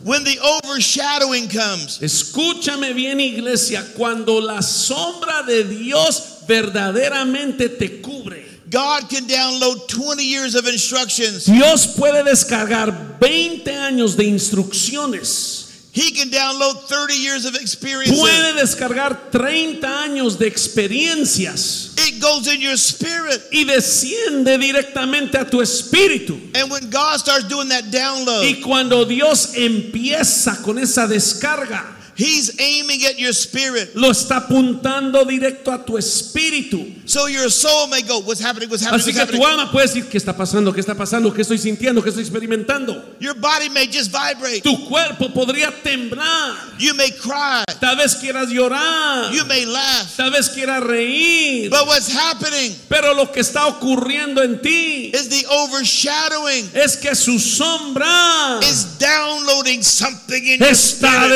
when 0.04 0.22
the 0.22 0.38
overshadowing 0.38 1.48
comes, 1.48 1.98
escúchame 2.00 2.94
bien 2.94 3.18
iglesia, 3.18 3.84
cuando 3.96 4.40
la 4.40 4.62
sombra 4.62 5.42
de 5.42 5.64
Dios 5.64 6.44
verdaderamente 6.46 7.70
te 7.70 8.00
cubre. 8.00 8.46
God 8.70 9.10
can 9.10 9.26
download 9.26 9.88
20 9.88 10.22
years 10.22 10.54
of 10.54 10.68
instructions. 10.68 11.46
Dios 11.46 11.88
puede 11.88 12.22
descargar 12.22 13.18
20 13.20 13.68
años 13.74 14.16
de 14.16 14.26
instrucciones. 14.26 15.63
He 15.94 16.10
can 16.10 16.28
download 16.28 16.88
30 16.88 17.14
years 17.14 17.44
of 17.44 17.54
experience. 17.54 18.18
Puede 18.18 18.54
descargar 18.54 19.30
30 19.30 19.86
años 19.86 20.36
de 20.38 20.48
experiencias 20.48 21.92
It 21.96 22.20
goes 22.20 22.48
in 22.52 22.60
your 22.60 22.76
spirit. 22.76 23.40
y 23.52 23.64
desciende 23.64 24.58
directamente 24.58 25.38
a 25.38 25.48
tu 25.48 25.60
espíritu. 25.62 26.34
And 26.54 26.68
when 26.70 26.90
God 26.90 27.18
starts 27.18 27.46
doing 27.48 27.68
that 27.68 27.84
download, 27.92 28.42
Y 28.44 28.60
cuando 28.60 29.04
Dios 29.04 29.54
empieza 29.54 30.60
con 30.62 30.78
esa 30.80 31.06
descarga, 31.06 31.93
He's 32.16 32.58
aiming 32.60 33.04
at 33.06 33.18
your 33.18 33.32
spirit. 33.32 33.90
lo 33.94 34.10
está 34.10 34.36
apuntando 34.36 35.24
directo 35.24 35.72
a 35.72 35.84
tu 35.84 35.96
espíritu. 35.98 36.92
So 37.06 37.26
your 37.26 37.50
soul 37.50 37.88
may 37.88 38.02
go, 38.02 38.20
What's 38.20 38.40
happening? 38.40 38.68
What's 38.68 38.84
happening? 38.84 39.00
Así 39.00 39.12
What's 39.12 39.30
que 39.30 39.36
tu 39.38 39.42
happening? 39.42 39.60
alma 39.60 39.72
puede 39.72 39.86
decir, 39.86 40.08
¿qué 40.08 40.16
está 40.18 40.36
pasando? 40.36 40.72
¿Qué 40.72 40.80
está 40.80 40.94
pasando? 40.94 41.32
¿Qué 41.32 41.42
estoy 41.42 41.58
sintiendo? 41.58 42.02
¿Qué 42.02 42.08
estoy 42.10 42.22
experimentando? 42.24 43.16
Your 43.20 43.34
body 43.34 43.68
may 43.70 43.86
just 43.86 44.12
vibrate. 44.12 44.62
Tu 44.62 44.88
cuerpo 44.88 45.28
podría 45.32 45.70
temblar. 45.82 46.54
You 46.78 46.94
may 46.94 47.10
cry. 47.10 47.64
Tal 47.80 47.96
vez 47.96 48.14
quieras 48.16 48.48
llorar. 48.48 49.32
You 49.32 49.44
may 49.46 49.64
laugh. 49.66 50.16
Tal 50.16 50.30
vez 50.30 50.48
quieras 50.50 50.82
reír. 50.82 51.70
But 51.70 51.86
what's 51.86 52.08
happening 52.08 52.74
Pero 52.88 53.14
lo 53.14 53.30
que 53.32 53.40
está 53.40 53.66
ocurriendo 53.66 54.42
en 54.42 54.60
ti 54.62 55.10
is 55.14 55.28
the 55.28 55.46
overshadowing 55.48 56.70
es 56.74 56.96
que 56.96 57.14
su 57.14 57.38
sombra 57.38 58.60
is 58.62 58.98
downloading 58.98 59.82
something 59.82 60.42
in 60.44 60.60
your 60.60 60.68
está 60.68 61.08
spirit. 61.08 61.30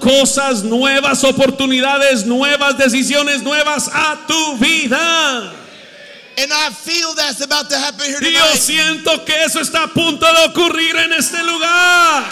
Cosas 0.00 0.62
nuevas, 0.64 1.22
oportunidades 1.24 2.24
nuevas, 2.26 2.76
decisiones 2.76 3.42
nuevas 3.42 3.88
a 3.92 4.26
tu 4.26 4.56
vida. 4.58 5.52
And 6.36 6.52
I 6.52 6.70
feel 6.70 7.14
that's 7.14 7.40
about 7.42 7.68
to 7.70 7.76
happen 7.78 8.06
here 8.06 8.18
Y 8.20 8.32
yo 8.32 8.40
tonight. 8.40 8.60
siento 8.60 9.24
que 9.24 9.44
eso 9.44 9.60
está 9.60 9.84
a 9.84 9.88
punto 9.88 10.26
de 10.26 10.48
ocurrir 10.48 10.96
en 10.96 11.12
este 11.12 11.42
lugar. 11.44 12.24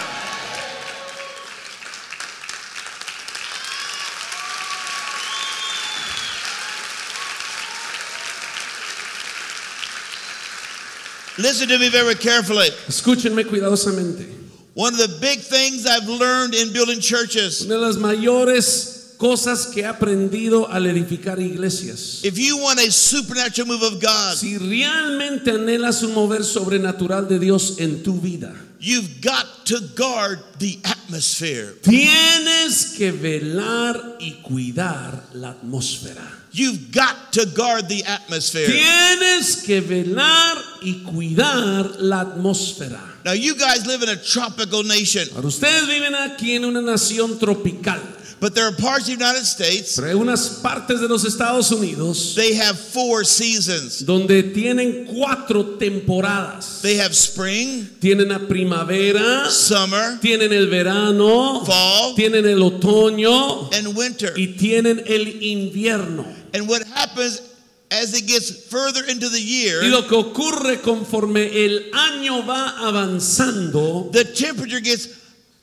Listen 11.37 11.67
to 11.69 11.79
me 11.79 11.89
very 11.89 12.15
carefully. 12.15 12.69
Escúchenme 12.87 13.45
cuidadosamente. 13.45 14.42
One 14.75 14.93
of 14.93 14.99
the 14.99 15.19
big 15.21 15.39
things 15.39 15.85
I've 15.85 16.07
learned 16.09 16.55
in 16.55 16.73
building 16.73 16.99
churches, 16.99 17.63
Una 17.65 17.75
de 17.75 17.81
las 17.81 17.97
mayores 17.97 19.15
cosas 19.19 19.67
que 19.67 19.83
he 19.83 19.85
aprendido 19.85 20.67
al 20.69 20.83
edificar 20.87 21.39
iglesias. 21.39 22.21
if 22.23 22.37
you 22.37 22.57
want 22.57 22.79
a 22.79 22.91
supernatural 22.91 23.67
move 23.67 23.83
of 23.83 24.01
God, 24.01 24.35
Si 24.37 24.57
realmente 24.57 25.51
anhelas 25.51 26.01
un 26.03 26.13
mover 26.15 26.43
sobrenatural 26.43 27.27
de 27.29 27.37
Dios 27.39 27.77
en 27.79 28.01
tu 28.03 28.19
vida, 28.19 28.53
you've 28.83 29.21
got 29.21 29.65
to 29.65 29.79
guard 29.95 30.39
the 30.59 30.77
atmosphere. 30.83 31.73
tienes 31.81 32.95
que 32.97 33.11
velar 33.11 34.17
y 34.19 34.41
cuidar 34.43 35.23
la 35.33 35.53
atmósfera. 35.53 36.41
You've 36.51 36.91
got 36.91 37.33
to 37.33 37.47
guard 37.47 37.87
the 37.87 38.03
atmosphere. 38.03 38.67
Tienes 38.67 39.63
que 39.65 39.81
velar 39.81 40.57
y 40.81 41.03
cuidar 41.03 41.95
la 41.99 42.25
atmósfera. 42.25 42.99
Now, 43.25 43.31
you 43.31 43.55
guys 43.55 43.87
live 43.87 44.03
in 44.03 44.09
a 44.09 44.17
tropical 44.17 44.83
nation, 44.83 45.27
Ahora 45.33 45.47
ustedes 45.47 45.87
viven 45.87 46.13
aquí 46.13 46.55
en 46.55 46.65
una 46.65 46.81
nación 46.81 47.39
tropical, 47.39 48.01
but 48.43 48.53
there 48.53 48.67
are 48.67 48.73
parts 48.73 49.07
of 49.07 49.17
the 49.17 49.23
United 49.23 49.45
States, 49.45 49.95
pero 49.95 50.09
hay 50.09 50.15
unas 50.15 50.59
partes 50.61 50.99
de 50.99 51.07
los 51.07 51.23
Estados 51.23 51.71
Unidos 51.71 52.35
they 52.35 52.53
have 52.55 52.77
four 52.77 53.23
seasons. 53.23 53.99
donde 54.05 54.51
tienen 54.53 55.05
cuatro 55.05 55.77
temporadas. 55.77 56.81
They 56.81 56.97
have 56.97 57.15
spring, 57.15 57.87
Tienen 58.01 58.27
la 58.27 58.39
primavera, 58.39 59.49
summer, 59.49 60.19
tienen 60.19 60.51
el 60.51 60.67
verano, 60.69 61.63
fall, 61.63 62.15
tienen 62.15 62.45
el 62.45 62.59
otoño 62.61 63.69
and 63.73 63.95
winter. 63.95 64.33
y 64.35 64.57
tienen 64.57 65.01
el 65.07 65.41
invierno. 65.41 66.25
And 66.53 66.67
what 66.67 66.83
happens 66.93 67.41
as 67.91 68.13
it 68.13 68.27
gets 68.27 68.67
further 68.69 69.05
into 69.09 69.29
the 69.29 69.39
Y 69.39 69.63
year, 69.63 69.83
lo 69.85 70.05
que 70.05 70.17
ocurre 70.17 70.81
conforme 70.81 71.45
el 71.65 71.91
año 71.93 72.45
va 72.45 72.75
avanzando, 72.79 74.11
the 74.11 74.25
temperature 74.25 74.81
gets 74.81 75.07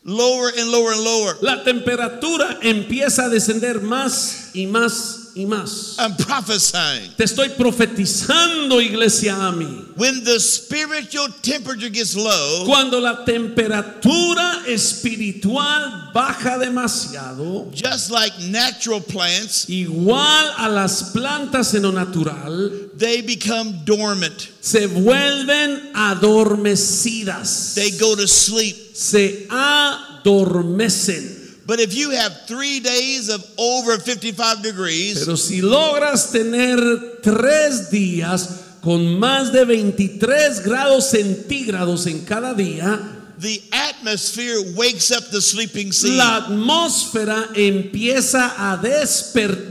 lower 0.04 0.50
and 0.57 0.71
lower 0.71 0.92
and 0.92 1.04
lower. 1.04 1.37
la 1.40 1.62
temperatura 1.62 2.59
empieza 2.62 3.26
a 3.26 3.28
descender 3.28 3.80
más 3.83 4.50
y 4.54 4.66
más 4.66 5.16
y 5.35 5.47
más. 5.47 5.95
I'm 5.99 6.16
prophesying. 6.16 7.14
Te 7.16 7.25
estoy 7.25 7.50
profetizando, 7.50 8.80
iglesia 8.80 9.35
a 9.47 9.52
mí. 9.52 9.85
When 9.97 10.25
the 10.25 10.40
spiritual 10.40 11.28
temperature 11.40 11.88
gets 11.90 12.16
low, 12.16 12.64
Cuando 12.66 12.99
la 13.00 13.25
temperatura 13.25 14.62
espiritual 14.66 16.11
baja 16.12 16.59
demasiado, 16.59 17.71
just 17.73 18.11
like 18.11 18.33
natural 18.50 19.00
plants, 19.00 19.66
igual 19.69 20.52
a 20.59 20.69
las 20.69 21.12
plantas 21.12 21.75
en 21.75 21.83
lo 21.83 21.92
natural, 21.92 22.71
they 22.97 23.23
become 23.23 23.85
dormant. 23.85 24.49
se 24.61 24.87
vuelven 24.88 25.92
adormecidas, 25.95 27.75
They 27.75 27.90
go 27.92 28.16
to 28.16 28.26
sleep. 28.26 28.76
se 28.95 29.47
adormecen. 29.49 31.39
But 31.71 31.79
if 31.79 31.95
you 31.95 32.11
have 32.11 32.49
three 32.49 32.81
days 32.81 33.29
of 33.29 33.47
over 33.57 33.97
55 33.97 34.61
degrees, 34.61 35.21
Pero 35.25 35.37
si 35.37 35.61
logras 35.62 36.33
tener 36.33 37.21
tres 37.23 37.93
días 37.93 38.62
con 38.83 39.21
más 39.21 39.53
de 39.53 39.65
23 39.65 40.65
grados 40.65 41.11
centígrados 41.11 42.09
en 42.09 42.25
cada 42.25 42.55
día, 42.55 42.99
the 43.39 43.62
atmosphere 43.71 44.75
wakes 44.75 45.12
up 45.12 45.31
the 45.31 45.41
sleeping 45.41 45.93
seed. 45.93 46.17
la 46.17 46.39
atmósfera 46.39 47.50
empieza 47.55 48.53
a 48.59 48.77
despertar 48.77 49.70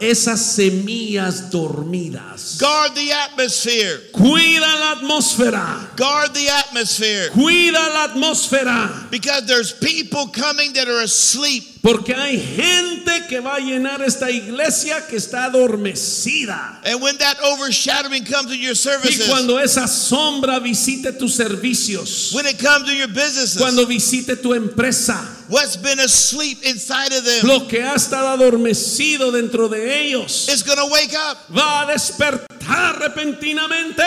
esas 0.00 0.54
semillas 0.54 1.50
dormidas. 1.50 2.58
Guard 2.58 2.94
the 2.94 3.12
atmosphere. 3.12 4.10
Cuida 4.12 4.60
la 4.80 4.96
atmósfera. 4.96 5.96
Guard 5.96 6.32
the 6.32 6.48
atmosphere. 6.48 7.30
Cuida 7.30 7.88
la 7.92 8.08
atmósfera. 8.08 9.10
Because 9.10 9.46
there's 9.46 9.72
people 9.72 10.28
coming 10.28 10.72
that 10.74 10.88
are 10.88 11.02
asleep. 11.02 11.64
Porque 11.82 12.14
hay 12.14 12.38
gente 12.38 13.28
que 13.28 13.40
va 13.40 13.56
a 13.56 13.60
llenar 13.60 14.02
esta 14.02 14.28
iglesia 14.28 15.06
que 15.08 15.16
está 15.16 15.44
adormecida. 15.44 16.80
And 16.84 17.00
when 17.00 17.16
that 17.18 17.38
overshadowing 17.40 18.24
comes 18.24 18.52
in 18.52 18.60
your 18.60 18.72
Y 18.72 18.74
services, 18.74 19.28
cuando 19.28 19.58
esa 19.58 19.86
sombra 19.86 20.60
visite 20.60 21.12
tus 21.16 21.36
servicios, 21.36 22.34
when 22.34 22.44
it 22.46 22.58
comes 22.58 22.88
to 22.88 22.94
your 22.94 23.06
businesses, 23.06 23.56
cuando 23.56 23.86
visite 23.86 24.42
tu 24.42 24.52
empresa, 24.52 25.45
what's 25.48 25.76
been 25.76 26.00
asleep 26.00 26.58
inside 26.64 27.12
of 27.12 27.24
them 27.24 27.46
lo 27.46 27.66
que 27.68 27.82
ha 27.82 27.94
estado 27.94 28.28
adormecido 28.28 29.30
dentro 29.32 29.68
de 29.68 30.06
ellos 30.06 30.48
is 30.48 30.62
going 30.62 30.78
to 30.78 30.86
wake 30.86 31.14
up. 31.14 31.38
va 31.48 31.82
a 31.82 31.86
despertar 31.92 32.55
repentinamente. 32.66 34.02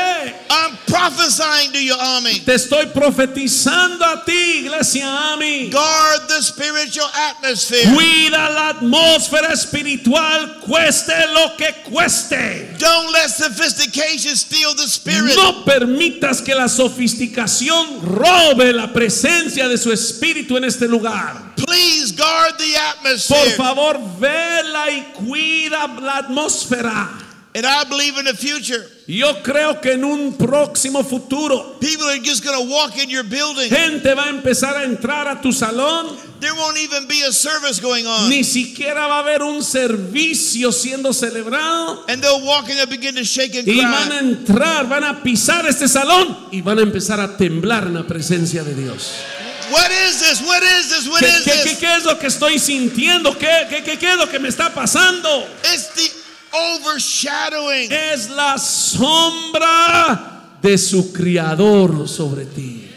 I'm 0.50 0.78
prophesying 0.88 1.72
to 1.74 1.84
you, 1.84 1.96
army. 2.00 2.40
Te 2.40 2.54
estoy 2.56 2.88
profetizando 2.88 4.04
a 4.06 4.24
ti, 4.26 4.66
iglesia 4.66 5.34
Ami. 5.34 5.70
Guard 5.70 6.28
the 6.28 6.42
spiritual 6.42 7.10
atmosphere. 7.30 7.84
Cuida 7.94 8.50
la 8.50 8.70
atmósfera 8.70 9.54
espiritual, 9.54 10.60
cueste 10.62 11.14
lo 11.34 11.56
que 11.58 11.74
cueste. 11.90 12.78
Don't 12.78 13.12
let 13.14 13.30
sophistication 13.30 14.36
steal 14.36 14.74
the 14.76 14.88
spirit. 14.88 15.36
No 15.36 15.64
permitas 15.66 16.42
que 16.42 16.56
la 16.56 16.68
sofisticación 16.68 18.02
robe 18.02 18.74
la 18.74 18.92
presencia 18.92 19.68
de 19.68 19.78
su 19.78 19.92
espíritu 19.92 20.58
en 20.58 20.64
este 20.66 20.88
lugar. 20.88 21.54
Please 21.56 22.14
guard 22.16 22.58
the 22.58 22.74
Por 22.74 22.82
atmosphere. 23.08 23.56
favor, 23.58 24.00
vela 24.20 24.90
y 24.92 25.02
cuida 25.14 25.88
la 26.02 26.18
atmósfera. 26.18 27.10
And 27.56 27.66
I 27.66 27.84
believe 27.86 28.16
in 28.20 28.26
the 28.26 28.36
future. 28.36 28.86
Yo 29.08 29.42
creo 29.42 29.82
que 29.82 29.94
en 29.94 30.04
un 30.04 30.38
próximo 30.38 31.04
futuro, 31.04 31.78
People 31.80 32.06
are 32.08 32.20
just 32.24 32.44
going 32.44 32.56
to 32.64 32.72
walk 32.72 32.96
in 33.02 33.10
your 33.10 33.24
building. 33.24 33.70
gente 33.72 34.14
va 34.14 34.26
a 34.26 34.30
empezar 34.30 34.76
a 34.78 34.84
entrar 34.84 35.28
a 35.28 35.42
tu 35.42 35.52
salón. 35.52 36.16
There 36.40 36.54
won't 36.54 36.78
even 36.78 37.08
be 37.08 37.24
a 37.24 37.32
service 37.34 37.80
going 37.82 38.06
on. 38.06 38.30
Ni 38.30 38.44
siquiera 38.44 39.08
va 39.08 39.18
a 39.18 39.20
haber 39.24 39.42
un 39.42 39.64
servicio 39.64 40.72
siendo 40.72 41.12
celebrado. 41.12 42.06
And 42.08 42.22
they'll 42.22 42.46
walk 42.46 42.70
in 42.70 42.78
and 42.78 42.88
begin 42.90 43.16
to 43.16 43.24
shake 43.24 43.56
and 43.56 43.68
Y 43.68 43.82
van 43.84 43.94
a 43.94 44.08
cry. 44.08 44.18
entrar, 44.20 44.88
van 44.88 45.04
a 45.04 45.24
pisar 45.24 45.66
este 45.66 45.88
salón 45.88 46.38
y 46.52 46.62
van 46.62 46.78
a 46.78 46.84
empezar 46.84 47.20
a 47.20 47.36
temblar 47.36 47.88
en 47.88 47.96
la 47.96 48.04
presencia 48.06 48.64
de 48.64 48.76
Dios. 48.76 49.12
What 49.72 49.90
is 50.08 50.20
this? 50.20 50.42
What 50.48 50.62
is 50.64 50.90
this? 50.90 51.08
What 51.10 51.20
¿Qué, 51.22 51.28
is 51.30 51.44
qué- 51.44 51.52
qué- 51.52 51.64
this? 51.64 51.78
qué 51.80 51.96
es 51.98 52.06
lo 52.06 52.18
que 52.20 52.28
estoy 52.28 52.60
sintiendo? 52.60 53.36
¿Qué, 53.38 53.68
qué, 53.70 53.84
qué- 53.84 53.98
qué 53.98 54.12
es 54.14 54.18
lo 54.18 54.30
que 54.30 54.38
me 54.40 54.50
está 54.50 54.74
pasando? 54.74 55.48
It's 55.64 55.90
the 55.96 56.19
overshadowing. 56.54 57.92
Es 57.92 58.30
la 58.30 58.58
sombra 58.58 60.58
de 60.62 60.78
su 60.78 61.12
criador 61.14 62.08
sobre 62.08 62.46
ti. 62.46 62.90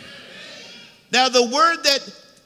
Now, 1.13 1.29
the 1.29 1.43
word 1.43 1.83
that 1.85 2.01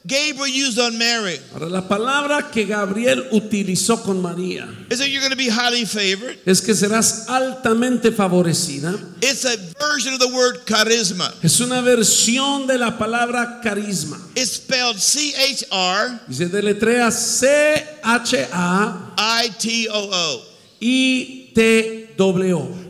Gabriel 0.05 0.47
used 0.47 0.79
on 0.79 0.97
Mary 0.97 1.37
Ahora, 1.53 1.67
la 1.67 1.81
palabra 1.81 2.49
que 2.49 2.65
Gabriel 2.65 3.27
utilizó 3.33 4.01
con 4.03 4.21
María 4.21 4.65
is 4.89 4.99
that 4.99 5.09
you're 5.09 5.19
going 5.19 5.31
to 5.31 5.37
be 5.37 5.49
highly 5.49 5.83
favored. 5.85 6.37
es 6.45 6.61
que 6.61 6.73
serás 6.73 7.27
altamente 7.27 8.11
favorecida. 8.13 8.97
It's 9.21 9.43
a 9.43 9.57
version 9.77 10.13
of 10.13 10.19
the 10.19 10.29
word 10.33 10.65
charisma. 10.65 11.29
Es 11.43 11.59
una 11.59 11.81
versión 11.81 12.67
de 12.67 12.77
la 12.77 12.97
palabra 12.97 13.59
carisma. 13.61 14.17
It's 14.35 14.53
spelled 14.53 14.97
C 14.97 15.33
H 15.35 15.65
R 15.71 16.19
Y 16.29 16.33
se 16.33 16.47
deletrea 16.47 17.11
C-H-A-I-T-W. 17.11 18.47
I 19.17 19.49
T 19.59 19.87
O 19.91 20.09
O. 20.09 20.41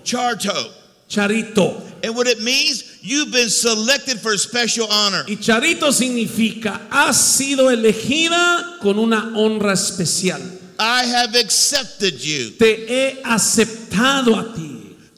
Charto. 0.03 0.71
Charito. 1.09 1.83
And 2.03 2.15
what 2.15 2.27
it 2.27 2.41
means, 2.41 2.99
you've 3.01 3.31
been 3.31 3.49
selected 3.49 4.19
for 4.19 4.37
special 4.37 4.87
honor. 4.91 5.23
Y 5.27 5.35
Charito 5.35 5.91
significa, 5.91 6.81
has 6.91 7.17
sido 7.17 7.69
elegida 7.71 8.79
con 8.81 8.99
una 8.99 9.31
honra 9.35 9.73
especial. 9.73 10.41
I 10.79 11.05
have 11.05 11.35
accepted 11.35 12.23
you. 12.23 12.51
Te 12.51 12.85
he 12.87 13.21
aceptado 13.23 14.37
a 14.37 14.53
ti. 14.55 14.66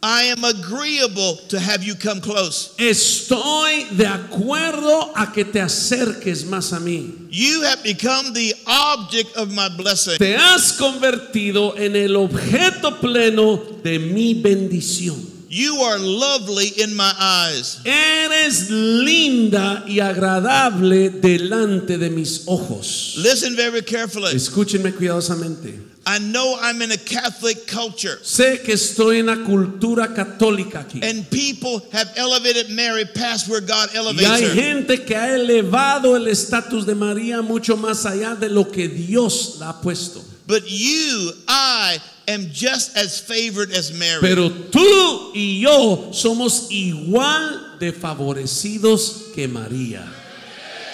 I 0.01 0.23
am 0.23 0.43
agreeable 0.43 1.35
to 1.49 1.59
have 1.59 1.83
you 1.83 1.95
come 1.95 2.21
close. 2.21 2.73
Estoy 2.77 3.85
de 3.97 4.05
acuerdo 4.05 5.11
a 5.15 5.31
que 5.33 5.43
te 5.43 5.59
acerques 5.59 6.45
más 6.45 6.71
a 6.71 6.79
mí. 6.79 7.27
You 7.29 7.63
have 7.63 7.83
become 7.83 8.33
the 8.33 8.53
object 8.65 9.35
of 9.35 9.51
my 9.51 9.69
blessing. 9.69 10.17
Te 10.17 10.35
has 10.35 10.73
convertido 10.73 11.77
en 11.77 11.95
el 11.95 12.15
objeto 12.15 12.99
pleno 12.99 13.81
de 13.83 13.99
mi 13.99 14.41
bendición. 14.41 15.39
You 15.49 15.81
are 15.81 15.97
lovely 15.97 16.67
in 16.77 16.95
my 16.95 17.11
eyes. 17.19 17.79
Eres 17.83 18.69
linda 18.69 19.83
y 19.87 19.99
agradable 19.99 21.09
delante 21.09 21.97
de 21.97 22.11
mis 22.11 22.43
ojos. 22.45 23.15
Listen 23.17 23.55
very 23.55 23.81
carefully. 23.81 24.35
Escúchenme 24.35 24.93
cuidadosamente. 24.93 25.88
I 26.11 26.17
know 26.17 26.57
I'm 26.59 26.81
in 26.81 26.91
a 26.91 26.97
Catholic 26.97 27.67
culture, 27.67 28.17
Sé 28.23 28.63
que 28.63 28.73
estoy 28.73 29.19
en 29.19 29.27
la 29.27 29.35
cultura 29.45 30.13
católica 30.15 30.79
aquí. 30.87 31.01
and 31.03 31.29
people 31.29 31.85
have 31.91 32.09
elevated 32.17 32.69
Mary 32.71 33.05
past 33.05 33.47
where 33.47 33.61
God 33.61 33.89
Y 33.93 33.97
elevates 33.99 34.27
hay 34.27 34.43
her. 34.45 34.55
gente 34.55 35.05
que 35.05 35.15
ha 35.15 35.35
elevado 35.35 36.15
el 36.15 36.27
estatus 36.27 36.85
de 36.87 36.95
María 36.95 37.43
mucho 37.43 37.77
más 37.77 38.05
allá 38.05 38.33
de 38.35 38.49
lo 38.49 38.65
que 38.71 38.87
Dios 38.87 39.57
la 39.59 39.69
ha 39.69 39.81
puesto. 39.81 40.21
But 40.47 40.63
you, 40.65 41.31
I, 41.47 41.99
am 42.27 42.47
just 42.51 42.97
as 42.97 43.19
favored 43.19 43.71
as 43.71 43.91
Mary. 43.93 44.19
Pero 44.21 44.49
tú 44.49 45.31
y 45.35 45.59
yo 45.61 46.09
somos 46.11 46.69
igual 46.71 47.77
de 47.79 47.91
favorecidos 47.93 49.31
que 49.35 49.47
María. 49.47 50.03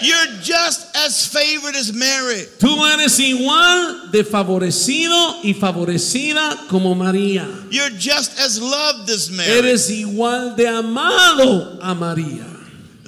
You're 0.00 0.40
just 0.42 0.94
as 0.96 1.26
favored 1.26 1.74
as 1.74 1.92
Mary. 1.92 2.46
Tú 2.58 2.84
eres 2.84 3.18
igual 3.18 4.10
de 4.10 4.24
favorecido 4.24 5.42
y 5.42 5.54
favorecida 5.54 6.68
como 6.68 6.94
María. 6.94 7.46
You're 7.70 7.90
just 7.98 8.38
as 8.38 8.60
loved 8.60 9.10
as 9.10 9.30
Mary. 9.30 9.50
Eres 9.50 9.90
igual 9.90 10.56
de 10.56 10.66
amado 10.66 11.78
a 11.80 11.94
María. 11.94 12.44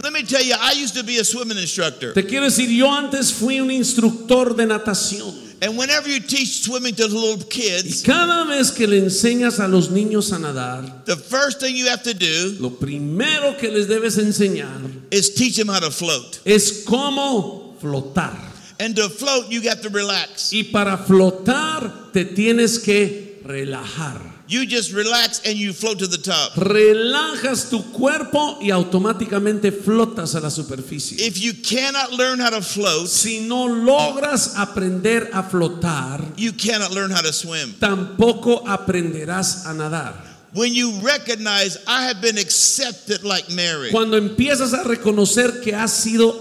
Let 0.02 0.12
me 0.12 0.22
tell 0.22 0.42
you, 0.42 0.54
I 0.60 0.72
used 0.72 0.94
to 0.94 1.02
be 1.02 1.18
a 1.18 1.24
swimming 1.24 1.58
instructor. 1.58 2.12
Te 2.12 2.22
quiero 2.22 2.44
decir, 2.44 2.68
yo 2.68 2.88
antes 2.90 3.32
fui 3.32 3.60
un 3.60 3.70
instructor 3.70 4.54
de 4.54 4.66
natación. 4.66 5.47
And 5.60 5.76
whenever 5.76 6.08
you 6.08 6.20
teach 6.20 6.62
swimming 6.62 6.94
to 6.96 7.06
little 7.06 7.36
Y 7.36 7.48
kids, 7.48 8.02
cada 8.02 8.46
vez 8.48 8.70
que 8.70 8.86
le 8.86 9.00
enseñas 9.00 9.58
a 9.58 9.66
los 9.66 9.88
niños 9.88 10.32
a 10.32 10.38
nadar, 10.38 11.04
the 11.04 11.16
first 11.16 11.60
thing 11.60 11.74
you 11.74 11.88
have 11.88 12.02
to 12.04 12.14
do 12.14 12.56
lo 12.60 12.70
primero 12.70 13.58
que 13.58 13.68
les 13.70 13.86
debes 13.86 14.18
enseñar 14.18 14.90
is 15.10 15.34
teach 15.34 15.56
them 15.56 15.68
how 15.68 15.80
to 15.80 15.90
float. 15.90 16.40
es 16.44 16.84
cómo 16.84 17.76
flotar. 17.80 18.36
And 18.80 18.94
to 18.94 19.08
float, 19.08 19.50
you 19.50 19.60
got 19.60 19.82
to 19.82 19.88
relax. 19.88 20.52
Y 20.52 20.70
para 20.70 20.96
flotar 20.96 22.12
te 22.12 22.24
tienes 22.24 22.78
que 22.78 23.40
relajar. 23.44 24.37
You 24.48 24.64
just 24.66 24.92
relax 24.94 25.42
and 25.44 25.58
you 25.58 25.74
float 25.74 25.98
to 25.98 26.06
the 26.06 26.16
top. 26.16 26.54
Relajas 26.54 27.68
tu 27.68 27.82
cuerpo 27.92 28.58
y 28.62 28.70
automáticamente 28.70 29.70
flotas 29.72 30.34
a 30.34 30.40
la 30.40 30.48
superficie. 30.50 31.16
If 31.26 31.38
you 31.38 31.52
cannot 31.62 32.12
learn 32.12 32.40
how 32.40 32.50
to 32.50 32.62
float, 32.62 33.08
Si 33.08 33.46
no 33.46 33.66
logras 33.68 34.54
aprender 34.56 35.28
a 35.34 35.42
flotar, 35.42 36.24
you 36.38 36.52
cannot 36.52 36.92
learn 36.92 37.10
how 37.10 37.20
to 37.20 37.32
swim. 37.32 37.74
tampoco 37.78 38.66
aprenderás 38.66 39.66
a 39.66 39.74
nadar. 39.74 40.14
When 40.54 40.72
you 40.72 40.92
recognize 41.02 41.76
I 41.86 42.04
have 42.06 42.22
been 42.22 42.38
accepted 42.38 43.22
like 43.24 43.50
Mary, 43.50 43.90
Cuando 43.90 44.16
empiezas 44.16 44.72
a 44.72 44.82
reconocer 44.84 45.62
que 45.62 45.74
has 45.74 45.92
sido 45.92 46.40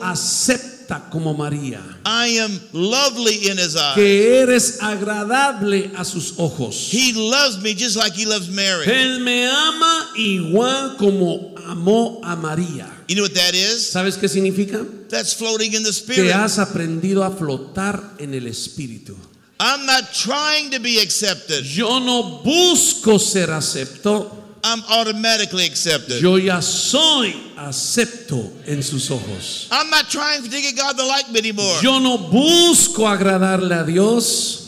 acepta 0.87 1.09
como 1.09 1.33
María, 1.33 1.81
I 2.05 2.39
am 2.39 2.59
lovely 2.73 3.47
in 3.49 3.57
his 3.57 3.75
eyes. 3.75 3.95
que 3.95 4.39
eres 4.41 4.79
agradable 4.81 5.91
a 5.95 6.03
sus 6.05 6.33
ojos. 6.37 6.89
He 6.91 7.13
loves 7.13 7.61
me 7.61 7.73
just 7.73 7.95
like 7.97 8.13
he 8.13 8.25
loves 8.25 8.49
Mary. 8.49 8.85
Él 8.87 9.19
me 9.21 9.45
ama 9.47 10.09
igual 10.17 10.97
como 10.97 11.53
amó 11.65 12.19
a 12.23 12.35
María. 12.35 12.87
You 13.07 13.15
know 13.15 13.23
what 13.23 13.33
that 13.33 13.53
is? 13.53 13.89
¿Sabes 13.91 14.17
qué 14.17 14.27
significa? 14.27 14.85
That's 15.09 15.33
floating 15.33 15.73
in 15.73 15.83
the 15.83 15.89
Que 15.89 16.13
spirit. 16.13 16.31
has 16.33 16.57
aprendido 16.59 17.23
a 17.23 17.31
flotar 17.31 18.15
en 18.19 18.33
el 18.33 18.47
espíritu. 18.47 19.15
I'm 19.59 19.85
not 19.87 20.13
trying 20.13 20.69
to 20.71 20.79
be 20.79 20.99
accepted. 21.01 21.63
Yo 21.63 21.99
no 21.99 22.41
busco 22.43 23.17
ser 23.17 23.47
acepto, 23.49 24.46
I'm 24.67 24.83
automatically 24.89 25.65
accepted. 25.65 26.21
yo 26.21 26.37
ya 26.37 26.61
soy 26.61 27.33
acepto 27.57 28.51
en 28.65 28.83
sus 28.83 29.09
ojos. 29.09 29.67
I'm 29.71 29.89
not 29.89 30.09
trying 30.09 30.43
to 30.43 30.49
get 30.49 30.75
God 30.75 30.97
to 30.97 31.05
like 31.05 31.29
me 31.31 31.39
anymore. 31.39 31.79
Yo 31.81 31.99
no 31.99 32.17
busco 32.17 33.07
agradarle 33.07 33.81
a 33.81 33.85
Dios. 33.85 34.63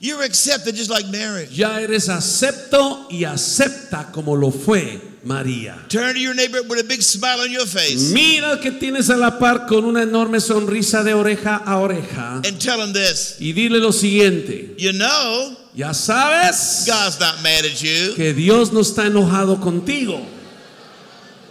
You're 0.00 0.22
accepted 0.22 0.74
just 0.74 0.90
like 0.90 1.06
Mary. 1.08 1.48
Ya 1.50 1.80
eres 1.80 2.08
acepto 2.08 3.06
y 3.10 3.24
acepta 3.24 4.12
como 4.12 4.34
lo 4.36 4.50
fue 4.50 5.00
María. 5.24 5.76
Turn 5.88 6.12
to 6.14 6.20
your 6.20 6.34
neighbor 6.34 6.62
with 6.68 6.78
a 6.78 6.84
big 6.86 7.00
smile 7.00 7.40
on 7.40 7.50
your 7.50 7.64
face 7.66 8.12
Mira 8.12 8.60
que 8.60 8.72
tienes 8.72 9.08
a 9.08 9.16
la 9.16 9.38
par 9.38 9.66
con 9.66 9.84
una 9.86 10.02
enorme 10.02 10.40
sonrisa 10.40 11.02
de 11.02 11.14
oreja 11.14 11.56
a 11.64 11.78
oreja 11.78 12.42
and 12.46 12.58
tell 12.60 12.78
him 12.82 12.92
this. 12.92 13.36
y 13.40 13.52
dile 13.54 13.78
lo 13.78 13.92
siguiente. 13.92 14.74
You 14.76 14.92
know, 14.92 15.56
Ya 15.74 15.90
sabes 15.92 16.86
God's 16.86 17.18
not 17.18 17.42
mad 17.42 17.64
at 17.64 17.82
you. 17.82 18.14
que 18.14 18.32
Dios 18.32 18.72
no 18.72 18.80
está 18.80 19.06
enojado 19.06 19.60
contigo. 19.60 20.24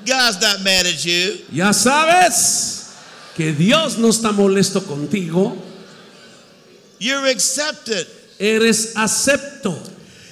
God's 0.05 0.41
not 0.41 0.63
mad 0.63 0.85
at 0.85 1.03
you. 1.03 1.39
Ya 1.51 1.71
sabes 1.71 2.95
que 3.35 3.51
Dios 3.51 3.97
no 3.97 4.07
está 4.07 4.31
molesto 4.31 4.79
contigo. 4.81 5.57
You're 6.99 7.25
accepted. 7.27 8.07
Eres 8.39 8.93
acepto. 8.95 9.75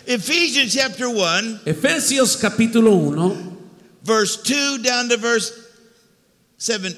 Ephesians 0.08 0.73
chapter 0.73 1.10
1, 1.10 1.62
Efesios 1.65 2.36
capítulo 2.36 2.95
1, 2.95 3.58
verse 4.04 4.41
2 4.41 4.80
down 4.80 5.10
to 5.10 5.17
verse 5.17 5.51
7. 6.58 6.95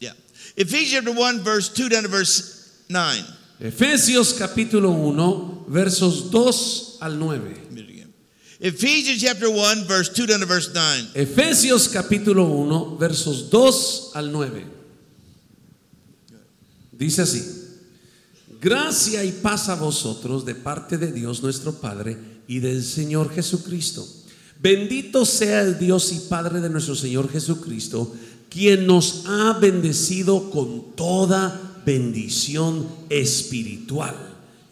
Yeah. 0.00 0.12
Ephesians 0.56 1.06
chapter 1.06 1.18
1, 1.18 1.40
verse 1.40 1.68
2 1.72 1.88
down 1.88 2.02
to 2.02 2.08
verse 2.08 2.84
9. 2.88 3.22
Efesios 3.58 4.34
capítulo 4.34 4.90
1, 4.90 5.66
versos 5.68 6.30
2 6.30 6.98
al 7.00 7.18
9. 7.18 7.48
Let 7.48 7.70
me 7.70 7.82
do 7.82 7.82
it 7.82 7.90
again. 7.90 8.14
Ephesians 8.60 9.22
chapter 9.22 9.48
1, 9.48 9.86
verse 9.86 10.10
2 10.12 10.26
down 10.26 10.40
to 10.40 10.46
verse 10.46 10.70
9. 10.74 11.12
Efesios 11.14 11.88
capítulo 11.88 12.44
1, 12.44 12.98
versos 12.98 13.48
2 13.48 14.10
al 14.14 14.30
9. 14.30 14.64
Dice 16.92 17.22
así. 17.22 17.42
Gracia 18.60 19.24
y 19.24 19.32
paz 19.32 19.68
a 19.68 19.74
vosotros 19.74 20.44
de 20.44 20.54
parte 20.54 20.98
de 20.98 21.12
Dios 21.12 21.42
nuestro 21.42 21.74
Padre 21.74 22.16
y 22.48 22.58
del 22.58 22.82
Señor 22.84 23.32
Jesucristo. 23.32 24.06
Bendito 24.60 25.24
sea 25.24 25.62
el 25.62 25.78
Dios 25.78 26.12
y 26.12 26.20
Padre 26.28 26.60
de 26.60 26.70
nuestro 26.70 26.94
Señor 26.94 27.30
Jesucristo, 27.30 28.14
quien 28.48 28.86
nos 28.86 29.24
ha 29.26 29.58
bendecido 29.58 30.50
con 30.50 30.94
toda 30.94 31.75
bendición 31.86 32.88
espiritual 33.08 34.16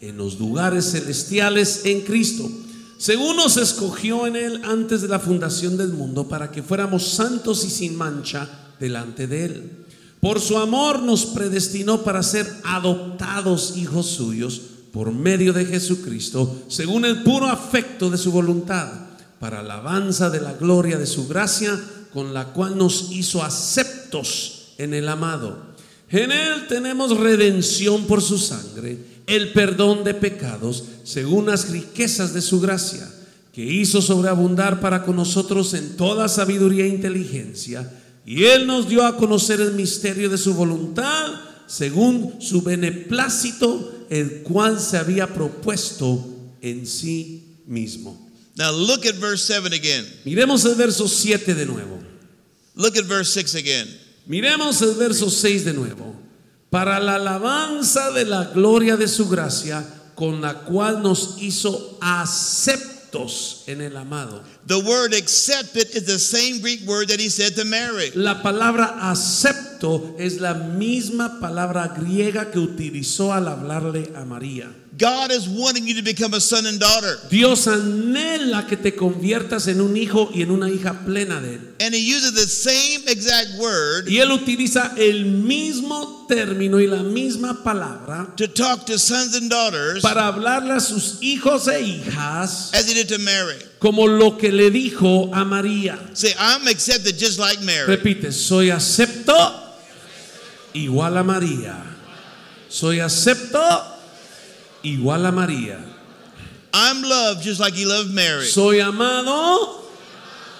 en 0.01 0.17
los 0.17 0.37
lugares 0.37 0.91
celestiales 0.91 1.85
en 1.85 2.01
Cristo, 2.01 2.51
según 2.97 3.37
nos 3.37 3.55
escogió 3.55 4.27
en 4.27 4.35
Él 4.35 4.61
antes 4.65 5.01
de 5.01 5.07
la 5.07 5.19
fundación 5.19 5.77
del 5.77 5.93
mundo 5.93 6.27
para 6.27 6.51
que 6.51 6.61
fuéramos 6.61 7.07
santos 7.07 7.65
y 7.65 7.69
sin 7.69 7.95
mancha 7.95 8.49
delante 8.79 9.27
de 9.27 9.45
Él. 9.45 9.71
Por 10.19 10.41
su 10.41 10.57
amor 10.57 11.01
nos 11.01 11.25
predestinó 11.25 12.03
para 12.03 12.21
ser 12.21 12.51
adoptados 12.65 13.77
hijos 13.77 14.07
suyos 14.07 14.61
por 14.91 15.11
medio 15.11 15.53
de 15.53 15.65
Jesucristo, 15.65 16.63
según 16.67 17.05
el 17.05 17.23
puro 17.23 17.47
afecto 17.47 18.09
de 18.09 18.17
su 18.17 18.31
voluntad, 18.31 18.91
para 19.39 19.59
alabanza 19.59 20.29
de 20.29 20.41
la 20.41 20.53
gloria 20.53 20.97
de 20.97 21.05
su 21.05 21.27
gracia, 21.27 21.79
con 22.13 22.33
la 22.33 22.53
cual 22.53 22.77
nos 22.77 23.11
hizo 23.11 23.43
aceptos 23.43 24.73
en 24.77 24.93
el 24.93 25.07
amado. 25.07 25.74
En 26.15 26.31
él 26.31 26.67
tenemos 26.69 27.17
redención 27.17 28.05
por 28.05 28.21
su 28.21 28.37
sangre, 28.37 28.97
el 29.27 29.51
perdón 29.51 30.05
de 30.05 30.13
pecados, 30.13 30.85
según 31.03 31.47
las 31.47 31.69
riquezas 31.69 32.33
de 32.33 32.41
su 32.41 32.61
gracia, 32.61 33.05
que 33.51 33.61
hizo 33.61 34.01
sobreabundar 34.01 34.79
para 34.79 35.03
con 35.03 35.17
nosotros 35.17 35.73
en 35.73 35.97
toda 35.97 36.29
sabiduría 36.29 36.85
e 36.85 36.89
inteligencia 36.89 37.91
y 38.25 38.45
Él 38.45 38.65
nos 38.65 38.89
dio 38.89 39.05
a 39.05 39.17
conocer 39.17 39.61
el 39.61 39.73
misterio 39.73 40.29
de 40.29 40.37
su 40.37 40.53
voluntad 40.53 41.33
según 41.67 42.41
su 42.41 42.61
beneplácito, 42.61 44.05
el 44.09 44.43
cual 44.43 44.79
se 44.79 44.97
había 44.97 45.33
propuesto 45.33 46.25
en 46.61 46.87
sí 46.87 47.57
mismo. 47.67 48.29
Now 48.55 48.71
look 48.71 49.05
at 49.05 49.19
verse 49.19 49.45
7 49.53 49.75
again. 49.75 50.05
Miremos 50.23 50.63
el 50.63 50.75
verso 50.75 51.07
7 51.07 51.53
de 51.53 51.65
nuevo. 51.65 51.99
Look 52.75 52.97
at 52.97 53.05
verse 53.05 53.31
6 53.33 53.55
again. 53.55 54.04
Miremos 54.27 54.81
el 54.81 54.95
verso 54.95 55.29
6 55.29 55.65
de 55.65 55.73
nuevo. 55.73 56.15
Para 56.69 56.99
la 56.99 57.15
alabanza 57.15 58.11
de 58.11 58.25
la 58.25 58.45
gloria 58.45 58.97
de 58.97 59.07
su 59.07 59.29
gracia, 59.29 59.85
con 60.15 60.41
la 60.41 60.65
cual 60.65 61.03
nos 61.03 61.35
hizo 61.39 61.97
aceptos 62.01 63.63
en 63.67 63.81
el 63.81 63.95
amado. 63.95 64.43
The 64.65 64.75
word 64.75 65.13
accepted 65.13 65.95
is 65.95 66.05
the 66.05 66.19
same 66.19 66.59
Greek 66.59 66.87
word 66.87 67.09
that 67.09 67.19
he 67.19 67.29
said 67.29 67.55
to 67.55 67.65
Mary. 67.65 68.11
La 68.15 68.41
palabra 68.41 69.09
acepto 69.09 70.15
es 70.17 70.41
la 70.41 70.53
misma 70.53 71.39
palabra 71.39 71.93
griega 71.95 72.51
que 72.51 72.59
utilizó 72.59 73.31
al 73.31 73.47
hablarle 73.47 74.11
a 74.15 74.25
María. 74.25 74.69
God 74.97 75.31
is 75.31 75.49
wanting 75.49 75.87
you 75.87 75.95
to 75.95 76.01
become 76.01 76.33
a 76.33 76.39
son 76.39 76.65
and 76.65 76.79
daughter. 76.79 77.17
Dios 77.29 77.67
anhela 77.67 78.67
que 78.67 78.77
te 78.77 78.91
conviertas 78.91 79.67
en 79.67 79.81
un 79.81 79.97
hijo 79.97 80.29
y 80.33 80.41
en 80.41 80.51
una 80.51 80.69
hija 80.69 81.03
plena 81.05 81.41
de 81.41 81.55
Él. 81.55 81.61
And 81.81 81.93
he 81.93 81.99
uses 81.99 82.33
the 82.33 82.47
same 82.47 83.01
exact 83.07 83.59
word 83.59 84.07
Y 84.07 84.19
Él 84.19 84.31
utiliza 84.31 84.93
el 84.97 85.25
mismo 85.25 86.25
término 86.29 86.79
y 86.79 86.87
la 86.87 87.03
misma 87.03 87.61
palabra 87.63 88.33
to 88.37 88.47
talk 88.47 88.85
to 88.85 88.97
sons 88.97 89.35
and 89.35 89.49
daughters 89.49 90.01
para 90.01 90.27
hablarle 90.27 90.75
a 90.75 90.79
sus 90.79 91.19
hijos 91.21 91.67
e 91.67 91.81
hijas 91.81 92.73
as 92.73 92.89
he 92.89 92.93
did 92.93 93.09
to 93.09 93.19
Mary. 93.19 93.57
como 93.79 94.07
lo 94.07 94.37
que 94.37 94.51
le 94.51 94.71
dijo 94.71 95.29
a 95.33 95.43
María. 95.43 95.99
Say, 96.13 96.33
I'm 96.39 96.67
accepted 96.67 97.17
just 97.17 97.37
like 97.37 97.61
Mary. 97.61 97.87
Repite, 97.97 98.31
soy 98.31 98.69
acepto 98.69 99.33
igual 100.73 101.17
a 101.17 101.23
María. 101.23 101.83
Soy 102.69 102.99
acepto 102.99 103.94
igual 104.85 105.25
a 105.25 105.31
María. 105.31 105.83
I'm 106.73 107.01
loved 107.01 107.41
just 107.41 107.59
like 107.59 107.73
he 107.73 107.85
loved 107.85 108.13
Mary. 108.13 108.45
Soy 108.45 108.79
amado 108.79 109.81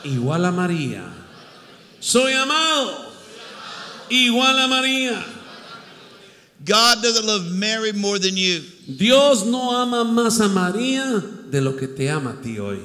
igual 0.04 0.46
a 0.46 0.52
María. 0.52 1.04
Soy 2.00 2.34
amado 2.34 3.12
igual 4.10 4.58
a 4.64 4.68
María. 4.68 5.24
God 6.64 7.04
doesn't 7.04 7.26
love 7.26 7.52
Mary 7.52 7.92
more 7.94 8.18
than 8.18 8.36
you. 8.36 8.62
Dios 8.98 9.46
no 9.46 9.72
ama 9.72 10.04
más 10.04 10.40
a 10.40 10.50
María 10.50 11.22
de 11.52 11.62
lo 11.62 11.74
que 11.74 11.88
te 11.88 12.10
ama 12.10 12.32
a 12.40 12.42
ti 12.42 12.58
hoy. 12.58 12.80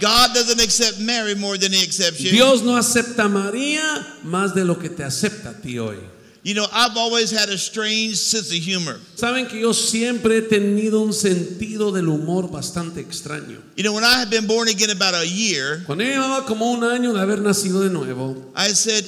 God 0.00 0.34
doesn't 0.34 0.60
accept 0.60 0.98
Mary 1.00 1.34
more 1.34 1.56
than 1.56 1.72
he 1.72 1.82
accepts 1.82 2.20
you. 2.20 2.32
Dios 2.32 2.62
no 2.62 2.76
acepta 2.76 3.24
a 3.24 3.28
María 3.28 3.82
más 4.24 4.52
de 4.52 4.64
lo 4.64 4.74
que 4.74 4.88
te 4.88 5.04
acepta 5.04 5.50
a 5.50 5.62
ti 5.62 5.78
hoy. 5.78 5.98
You 6.44 6.54
know, 6.54 6.66
I've 6.72 6.96
always 6.96 7.30
had 7.30 7.50
a 7.50 7.56
strange 7.56 8.16
sense 8.16 8.50
of 8.50 8.58
humor. 8.58 8.98
Saben 9.14 9.48
que 9.48 9.60
yo 9.60 9.72
siempre 9.72 10.38
he 10.38 10.42
tenido 10.42 11.00
un 11.00 11.12
sentido 11.12 11.92
del 11.92 12.06
humor 12.06 12.48
bastante 12.50 13.00
extraño. 13.00 13.62
You 13.76 13.84
know, 13.84 13.92
when 13.92 14.02
I 14.02 14.18
had 14.18 14.28
been 14.28 14.48
born 14.48 14.66
again 14.68 14.90
about 14.90 15.14
a 15.14 15.24
year, 15.24 15.82
Cuando 15.86 16.02
yo 16.02 16.10
llevaba 16.10 16.44
como 16.44 16.72
un 16.72 16.82
año 16.82 17.12
de 17.12 17.20
haber 17.20 17.38
nacido 17.38 17.80
de 17.80 17.90
nuevo, 17.90 18.52
I 18.56 18.72
said, 18.72 19.04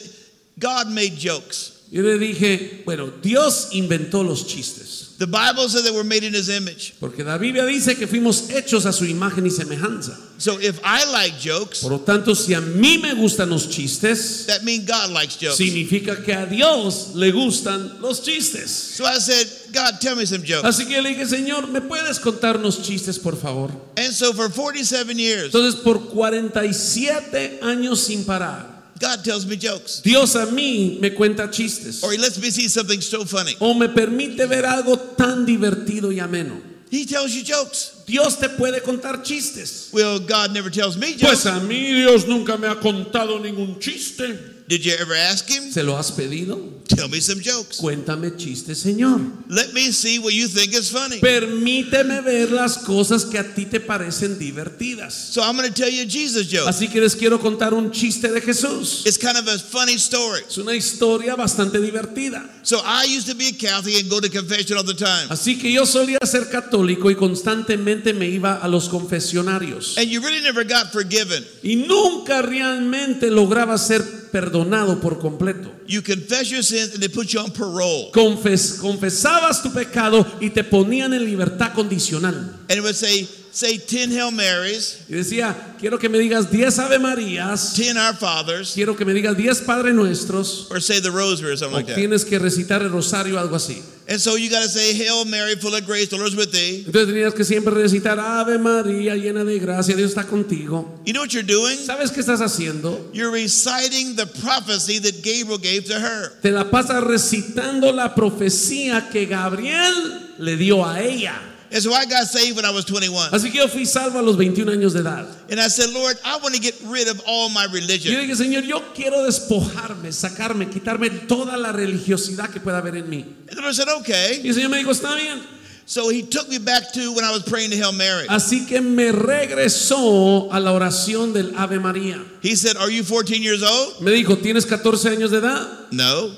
God 0.61 0.89
made 0.89 1.17
jokes. 1.17 1.74
Yo 1.95 2.03
le 2.03 2.19
dije, 2.19 2.83
bueno, 2.85 3.09
Dios 3.23 3.69
inventó 3.71 4.25
los 4.25 4.49
chistes. 4.49 5.15
The 5.17 5.27
Bible 5.27 5.69
says 5.69 5.85
that 5.85 5.95
we're 5.95 6.03
made 6.03 6.25
in 6.25 6.35
his 6.35 6.49
image. 6.49 6.95
Porque 6.99 7.23
la 7.23 7.39
Biblia 7.39 7.65
dice 7.65 7.95
que 7.97 8.09
fuimos 8.09 8.51
hechos 8.51 8.85
a 8.85 8.93
su 8.93 9.05
imagen 9.05 9.47
y 9.47 9.51
semejanza. 9.51 10.19
So 10.39 10.59
if 10.61 10.81
I 10.83 11.05
like 11.13 11.37
jokes, 11.39 11.83
Por 11.83 11.93
lo 11.93 12.01
tanto, 12.01 12.35
si 12.35 12.53
a 12.53 12.61
mí 12.61 12.99
me 12.99 13.15
gustan 13.15 13.49
los 13.49 13.69
chistes, 13.71 14.47
that 14.49 14.65
means 14.65 14.87
God 14.89 15.11
likes 15.13 15.37
jokes. 15.41 15.57
significa 15.57 16.21
que 16.25 16.35
a 16.35 16.47
Dios 16.47 17.13
le 17.15 17.31
gustan 17.31 18.01
los 18.01 18.23
chistes. 18.25 18.69
So 18.71 19.05
I 19.05 19.21
said, 19.21 19.47
God, 19.73 20.01
tell 20.01 20.17
me 20.17 20.27
some 20.27 20.43
jokes. 20.45 20.65
Así 20.65 20.87
que 20.89 21.01
le 21.01 21.11
dije, 21.11 21.27
Señor, 21.27 21.69
¿me 21.69 21.81
puedes 21.81 22.19
contar 22.19 22.57
unos 22.57 22.83
chistes, 22.83 23.21
por 23.21 23.37
favor? 23.37 23.71
And 23.97 24.13
so 24.13 24.33
for 24.33 24.51
47 24.51 25.17
years, 25.17 25.55
Entonces, 25.55 25.77
por 25.81 26.09
47 26.09 27.61
años 27.63 28.01
sin 28.01 28.25
parar, 28.25 28.74
God 28.99 29.25
tells 29.25 29.45
me 29.45 29.57
jokes. 29.57 30.01
Dios 30.03 30.37
a 30.37 30.47
mí 30.47 30.99
me 31.01 31.11
cuenta 31.11 31.51
chistes. 31.51 32.03
Or 32.05 32.13
he 32.13 32.19
lets 32.19 32.39
me 32.41 32.51
see 32.51 32.69
something 32.69 33.01
so 33.01 33.25
funny. 33.25 33.55
O 33.61 33.75
me 33.75 33.89
permite 33.89 34.47
ver 34.47 34.65
algo 34.65 34.99
tan 35.17 35.45
divertido 35.45 36.13
y 36.13 36.21
ameno. 36.21 36.61
He 36.91 37.07
tells 37.07 37.35
you 37.35 37.43
jokes. 37.43 38.05
Dios 38.07 38.39
te 38.39 38.49
puede 38.51 38.81
contar 38.81 39.23
chistes. 39.25 39.91
Well, 39.93 40.21
God 40.21 40.53
never 40.53 40.71
tells 40.71 40.97
me 40.97 41.13
jokes. 41.13 41.43
Pues 41.43 41.47
a 41.47 41.59
mí 41.61 41.93
Dios 41.93 42.27
nunca 42.29 42.57
me 42.57 42.69
ha 42.69 42.77
contado 42.77 43.41
ningún 43.41 43.81
chiste. 43.81 44.54
Did 44.67 44.83
you 44.83 44.95
ever 44.99 45.15
ask 45.15 45.47
him? 45.47 45.71
¿Se 45.71 45.83
lo 45.83 45.99
has 45.99 46.11
pedido? 46.11 46.59
Tell 46.89 47.09
me 47.09 47.21
some 47.21 47.41
jokes. 47.43 47.79
Cuéntame 47.79 48.35
chistes, 48.37 48.79
Señor. 48.79 49.21
Let 49.49 49.75
me 49.75 49.93
see 49.93 50.19
what 50.19 50.33
you 50.33 50.49
think 50.49 50.73
is 50.73 50.91
funny. 50.91 51.21
Permíteme 51.21 52.23
ver 52.23 52.51
las 52.51 52.79
cosas 52.79 53.27
que 53.27 53.39
a 53.39 53.55
ti 53.55 53.67
te 53.67 53.79
parecen 53.81 54.39
divertidas. 54.39 55.13
So 55.13 55.43
I'm 55.43 55.57
going 55.57 55.69
to 55.69 55.75
tell 55.75 55.91
you 55.91 56.07
Jesus 56.07 56.51
joke. 56.51 56.67
Así 56.67 56.89
que 56.89 57.01
les 57.01 57.15
quiero 57.15 57.39
contar 57.41 57.75
un 57.75 57.91
chiste 57.91 58.33
de 58.33 58.41
Jesús. 58.41 59.03
It's 59.05 59.19
kind 59.19 59.37
of 59.37 59.47
a 59.49 59.59
funny 59.59 59.97
story. 59.97 60.43
Es 60.49 60.57
una 60.57 60.75
historia 60.75 61.37
bastante 61.37 61.79
divertida. 61.79 62.49
So 62.63 62.81
I 62.83 63.05
used 63.05 63.29
to 63.29 63.35
be 63.35 63.49
a 63.49 63.53
Catholic 63.53 64.01
and 64.01 64.11
go 64.11 64.21
to 64.21 64.31
confession 64.31 64.79
all 64.79 64.85
the 64.85 64.95
time. 64.95 65.29
Así 65.29 65.59
que 65.59 65.71
yo 65.71 65.85
solía 65.85 66.19
ser 66.25 66.49
católico 66.49 67.11
y 67.11 67.17
constantemente 67.17 68.15
me 68.15 68.29
iba 68.29 68.55
a 68.55 68.69
los 68.69 68.89
confesionarios. 68.89 69.99
And 69.99 70.09
you 70.09 70.23
really 70.23 70.41
never 70.41 70.65
got 70.65 70.91
forgiven. 70.91 71.45
Y 71.63 71.77
nunca 71.77 72.41
realmente 72.41 73.31
lograba 73.31 73.77
ser 73.77 74.24
perdonado 74.35 75.01
por 75.01 75.21
completo. 75.21 75.71
You 75.87 76.03
confess 76.03 76.51
your 76.51 76.63
sins 76.65 76.93
and 76.95 77.01
they 77.01 77.09
put 77.09 77.29
you 77.33 77.39
on 77.41 77.53
parole. 77.53 78.11
Confes- 78.13 78.81
confesabas 78.81 79.63
tu 79.63 79.71
pecado 79.73 80.27
y 80.41 80.51
te 80.51 80.65
ponían 80.65 81.15
en 81.15 81.25
libertad 81.25 81.73
condicional. 81.73 82.35
And 82.69 82.79
it 82.79 82.81
would 82.83 82.97
say, 82.97 83.29
say 83.53 83.79
10 83.79 84.11
Hail 84.11 84.33
Marys, 84.33 84.99
Y 85.09 85.15
decía, 85.15 85.55
quiero 85.79 85.99
que 85.99 86.09
me 86.09 86.19
digas 86.19 86.51
10 86.51 86.79
Ave 86.81 86.99
Marías, 86.99 87.75
10 87.77 87.97
Our 87.97 88.15
Fathers, 88.17 88.73
quiero 88.75 88.97
que 88.97 89.05
me 89.05 89.13
digas 89.15 89.37
10 89.37 89.61
Padre 89.63 89.93
Nuestros, 89.93 90.67
or 90.71 90.81
say 90.81 90.99
the 91.01 91.11
Rosary 91.13 91.53
or 91.53 91.57
something 91.57 91.75
o 91.75 91.79
like 91.79 91.87
that. 91.87 91.97
tienes 91.97 92.25
que 92.25 92.39
recitar 92.41 92.83
el 92.83 92.91
rosario, 92.91 93.39
algo 93.39 93.55
así. 93.55 93.81
And 94.15 94.21
so 94.21 94.37
you 94.37 94.49
got 94.49 94.63
to 94.63 94.69
say, 94.69 94.95
Hail 94.95 95.25
Mary, 95.25 95.57
full 95.57 95.75
of 95.75 95.85
grace, 95.85 96.09
the 96.09 96.17
Lord 96.17 96.29
is 96.29 96.37
with 96.37 96.53
thee. 96.53 96.85
Entonces 96.87 97.09
tenías 97.09 97.35
que 97.35 97.45
siempre 97.45 97.75
recitar 97.75 98.21
Ave 98.21 98.59
María, 98.59 99.17
llena 99.17 99.45
de 99.45 99.59
gracia, 99.59 99.97
Dios 99.97 100.15
está 100.15 100.23
contigo. 100.23 101.01
You 101.05 101.13
know 101.13 101.23
what 101.23 101.33
you're 101.33 101.43
doing? 101.43 101.79
¿Sabes 101.79 102.13
qué 102.13 102.21
estás 102.21 102.41
haciendo? 102.41 103.11
You're 103.13 103.33
reciting 103.33 104.15
the 104.15 104.27
prophecy 104.27 105.01
that 105.01 105.25
Gabriel 105.25 105.59
gave 105.59 105.87
to 105.87 105.99
her. 105.99 106.31
Te 106.43 106.53
la 106.53 106.71
pasas 106.71 107.03
recitando 107.03 107.91
la 107.93 108.15
profecía 108.15 109.11
que 109.11 109.27
Gabriel 109.27 110.37
le 110.39 110.57
dio 110.57 110.85
a 110.87 111.03
ella. 111.03 111.35
And 111.71 111.83
so 111.83 111.93
I 111.93 112.05
got 112.05 112.27
saved 112.27 112.57
when 112.57 112.65
I 112.65 112.71
was 112.71 112.85
21. 112.85 113.31
Así 113.31 113.51
que 113.51 113.61
yo 113.61 113.69
fui 113.69 113.85
salvo 113.85 114.19
a 114.19 114.23
los 114.23 114.37
21 114.37 114.71
años 114.71 114.93
de 114.93 115.01
edad. 115.01 115.27
And 115.51 115.61
I 115.61 115.69
said, 115.69 115.91
Lord, 115.91 116.17
I 116.25 116.37
want 116.39 116.55
to 116.55 116.61
get 116.61 116.75
rid 116.87 117.09
of 117.09 117.21
all 117.27 117.49
my 117.49 117.67
Y 117.67 117.81
yo 117.99 118.21
dije, 118.21 118.37
Señor, 118.37 118.65
yo 118.67 118.81
quiero 118.95 119.25
despojarme, 119.25 120.13
sacarme, 120.13 120.71
quitarme 120.71 121.11
toda 121.27 121.57
la 121.57 121.73
religiosidad 121.73 122.51
que 122.51 122.61
pueda 122.61 122.79
haber 122.79 122.97
en 122.97 123.09
mí. 123.09 123.25
And 123.49 123.57
the 123.57 123.63
Lord 123.63 123.75
said, 123.75 123.89
okay. 124.01 124.41
Y 124.43 124.49
el 124.49 124.55
Señor 124.55 124.71
me 124.71 124.79
dijo, 124.79 124.91
está 124.91 125.15
bien. 125.17 125.41
So 125.87 126.09
he 126.09 126.23
took 126.23 126.49
me 126.49 126.59
back 126.59 126.93
to 126.95 127.13
when 127.13 127.25
I 127.25 127.33
was 127.33 127.43
praying 127.43 127.71
to 127.71 127.77
Hail 127.77 127.93
Mary. 127.93 128.27
Así 128.29 128.67
que 128.67 128.81
me 128.81 129.13
regresó 129.13 130.51
a 130.51 130.59
la 130.59 130.73
oración 130.73 131.35
del 131.35 131.55
Ave 131.57 131.79
María. 131.79 132.25
He 132.41 132.55
said, 132.55 132.77
Are 132.77 132.91
you 132.91 133.03
14 133.05 133.43
years 133.43 133.63
old? 133.63 134.01
Me 134.01 134.11
dijo, 134.11 134.37
¿tienes 134.37 134.67
14 134.67 135.11
años 135.11 135.31
de 135.31 135.39
edad? 135.39 135.91
No. 135.91 136.35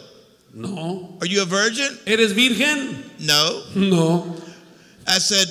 No. 0.52 1.16
Are 1.20 1.28
you 1.28 1.42
a 1.42 1.44
virgin? 1.44 1.96
¿Eres 2.06 2.34
virgen? 2.34 3.04
No. 3.20 3.62
No. 3.76 4.36
I 5.06 5.18
said, 5.18 5.48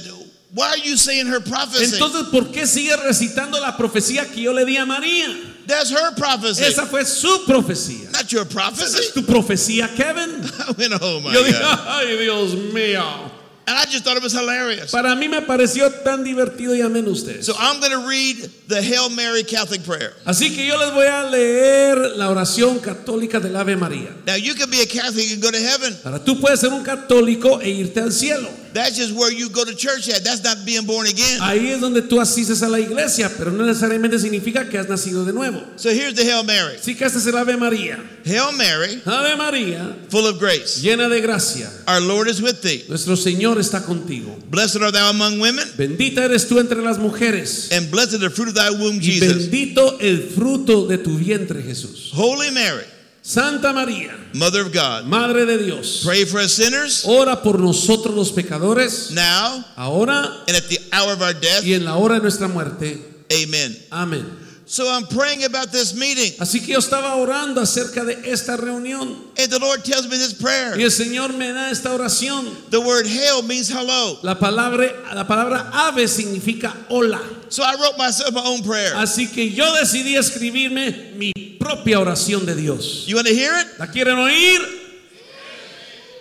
Why 0.53 0.69
are 0.69 0.77
you 0.77 0.95
saying 0.95 1.27
her 1.27 1.39
prophecy? 1.41 1.95
Entonces, 1.97 2.29
¿por 2.31 2.51
qué 2.51 2.65
sigue 2.65 2.95
recitando 2.97 3.59
la 3.59 3.75
profecía 3.77 4.25
que 4.31 4.41
yo 4.41 4.53
le 4.53 4.65
di 4.65 4.77
a 4.77 4.85
María? 4.85 5.27
That's 5.67 5.89
her 5.89 6.11
prophecy. 6.15 6.63
Esa 6.63 6.85
fue 6.85 7.03
su 7.05 7.43
profecía. 7.45 8.11
Not 8.11 8.27
your 8.31 8.43
¿Es 8.45 8.53
prophecy. 8.53 9.11
tu 9.13 9.23
profecía, 9.23 9.89
Kevin? 9.95 10.29
I 10.67 10.71
went, 10.77 10.93
Oh 11.01 11.19
my 11.19 11.33
Yo 11.33 11.43
dije, 11.43 11.59
God. 11.59 11.79
ay 11.87 12.17
Dios 12.17 12.53
mío. 12.73 13.31
And 13.67 13.75
I 13.79 13.85
just 13.85 14.03
thought 14.03 14.15
it 14.15 14.21
was 14.21 14.31
hilarious. 14.33 14.91
Para 14.91 15.15
mí 15.15 15.27
me 15.27 15.41
pareció 15.41 15.89
tan 16.03 16.23
divertido 16.23 16.75
y 16.75 16.81
ameno 16.81 17.09
ustedes. 17.09 17.47
So 17.47 17.53
I'm 17.57 17.79
going 17.79 17.93
to 17.93 18.07
read 18.07 18.47
the 18.67 18.79
Hail 18.79 19.09
Mary 19.09 19.43
Catholic 19.43 19.83
prayer. 19.83 20.13
Así 20.23 20.55
que 20.55 20.67
yo 20.67 20.77
les 20.77 20.91
voy 20.93 21.07
a 21.07 21.23
leer 21.31 22.15
la 22.15 22.29
oración 22.29 22.77
católica 22.79 23.39
del 23.41 23.55
Ave 23.55 23.75
María. 23.75 24.11
Now, 24.27 24.35
you 24.35 24.53
can 24.53 24.69
be 24.69 24.81
a 24.81 24.85
Catholic 24.85 25.31
and 25.33 25.41
go 25.41 25.49
to 25.49 25.57
heaven. 25.59 25.97
Ahora 26.05 26.19
tú 26.23 26.39
puedes 26.39 26.59
ser 26.59 26.69
un 26.71 26.83
católico 26.83 27.59
e 27.59 27.69
irte 27.71 27.99
al 28.01 28.11
cielo. 28.11 28.47
That's 28.75 28.97
just 28.97 29.13
where 29.15 29.31
you 29.31 29.47
go 29.49 29.63
to 29.63 29.73
church 29.73 30.09
at. 30.09 30.25
That's 30.25 30.43
not 30.43 30.65
being 30.65 30.85
born 30.85 31.07
again. 31.07 31.39
Ahí 31.39 31.69
es 31.71 31.79
donde 31.79 32.01
tú 32.01 32.19
asistes 32.19 32.61
a 32.61 32.67
la 32.67 32.77
iglesia, 32.81 33.31
pero 33.37 33.49
no 33.51 33.63
necesariamente 33.65 34.19
significa 34.19 34.69
que 34.69 34.77
has 34.77 34.89
nacido 34.89 35.23
de 35.25 35.31
nuevo. 35.31 35.61
So 35.77 35.89
here's 35.91 36.13
the 36.13 36.23
Hail 36.25 36.43
Mary 36.43 36.75
Sí 36.81 36.93
que 36.93 37.05
este 37.05 37.19
es 37.19 37.25
el 37.25 37.37
Ave 37.37 37.55
María. 37.55 37.97
Hail 38.25 38.51
Mary, 38.57 39.01
Ave 39.05 39.37
María, 39.37 39.95
full 40.09 40.27
of 40.27 40.37
grace. 40.39 40.81
llena 40.81 41.07
de 41.07 41.21
gracia. 41.21 41.71
Our 41.87 42.01
Lord 42.01 42.27
is 42.27 42.41
with 42.41 42.61
thee. 42.61 42.83
Nuestro 42.89 43.15
Señor 43.15 43.59
está 43.59 43.81
contigo. 43.85 44.35
Blessed 44.49 44.81
art 44.81 44.93
thou 44.93 45.09
among 45.09 45.39
women, 45.39 45.65
Bendita 45.77 46.25
eres 46.25 46.45
tú 46.49 46.59
entre 46.59 46.81
las 46.81 46.97
mujeres. 46.97 47.71
and 47.71 47.89
blessed 47.89 48.19
the 48.19 48.29
fruit 48.29 48.49
of 48.49 48.55
thy 48.55 48.71
womb, 48.71 48.97
Y 49.01 49.19
Jesus. 49.19 49.49
bendito 49.49 49.97
el 50.01 50.29
fruto 50.35 50.85
de 50.85 50.97
tu 50.97 51.17
vientre, 51.17 51.63
Jesús. 51.63 52.11
Holy 52.13 52.51
Mary, 52.51 52.83
Santa 53.27 53.73
María, 53.73 54.15
Mother 54.33 54.61
of 54.67 54.71
God, 54.71 55.05
Madre 55.05 55.47
de 55.47 55.57
Dios, 55.57 56.03
pray 56.05 56.25
for 56.25 56.39
us 56.39 56.53
sinners 56.53 57.03
ora 57.07 57.41
por 57.41 57.57
nosotros 57.57 58.13
los 58.13 58.31
pecadores, 58.31 59.09
now 59.11 59.65
ahora 59.75 60.43
and 60.47 60.55
at 60.55 60.69
the 60.69 60.77
hour 60.93 61.11
of 61.13 61.23
our 61.23 61.33
death. 61.33 61.63
y 61.63 61.73
en 61.73 61.85
la 61.85 61.95
hora 61.97 62.15
de 62.15 62.21
nuestra 62.21 62.47
muerte. 62.47 63.01
Amen. 63.33 63.75
Amén. 63.89 64.44
So 64.67 64.89
I'm 64.89 65.05
praying 65.05 65.43
about 65.43 65.71
this 65.71 65.93
meeting, 65.93 66.33
Así 66.39 66.59
que 66.59 66.73
yo 66.73 66.79
estaba 66.79 67.15
orando 67.15 67.61
acerca 67.61 68.03
de 68.03 68.31
esta 68.31 68.57
reunión 68.57 69.15
and 69.37 69.51
the 69.51 69.59
Lord 69.59 69.83
tells 69.83 70.07
me 70.07 70.17
this 70.17 70.33
y 70.33 70.41
prayer. 70.41 70.73
el 70.73 70.91
Señor 70.91 71.33
me 71.37 71.51
da 71.53 71.69
esta 71.69 71.89
oración. 71.93 72.45
The 72.71 72.79
word 72.79 73.05
hail 73.05 73.43
means 73.43 73.69
hello. 73.69 74.17
La 74.23 74.39
palabra, 74.39 74.91
la 75.13 75.27
palabra 75.27 75.69
ave 75.71 76.07
significa 76.07 76.73
hola. 76.89 77.21
So 77.49 77.63
I 77.63 77.75
wrote 77.75 77.97
myself 77.97 78.33
my 78.33 78.41
own 78.43 78.63
prayer. 78.63 78.93
Así 78.95 79.31
que 79.31 79.51
yo 79.51 79.71
decidí 79.75 80.15
escribirme 80.15 81.13
mi 81.15 81.31
propia 81.59 81.99
oración 81.99 82.45
de 82.45 82.55
Dios. 82.55 83.05
You 83.07 83.15
want 83.15 83.27
to 83.27 83.35
hear 83.35 83.53
it? 83.59 83.67
¿La 83.77 83.87
quieren 83.87 84.17
oír? 84.17 84.84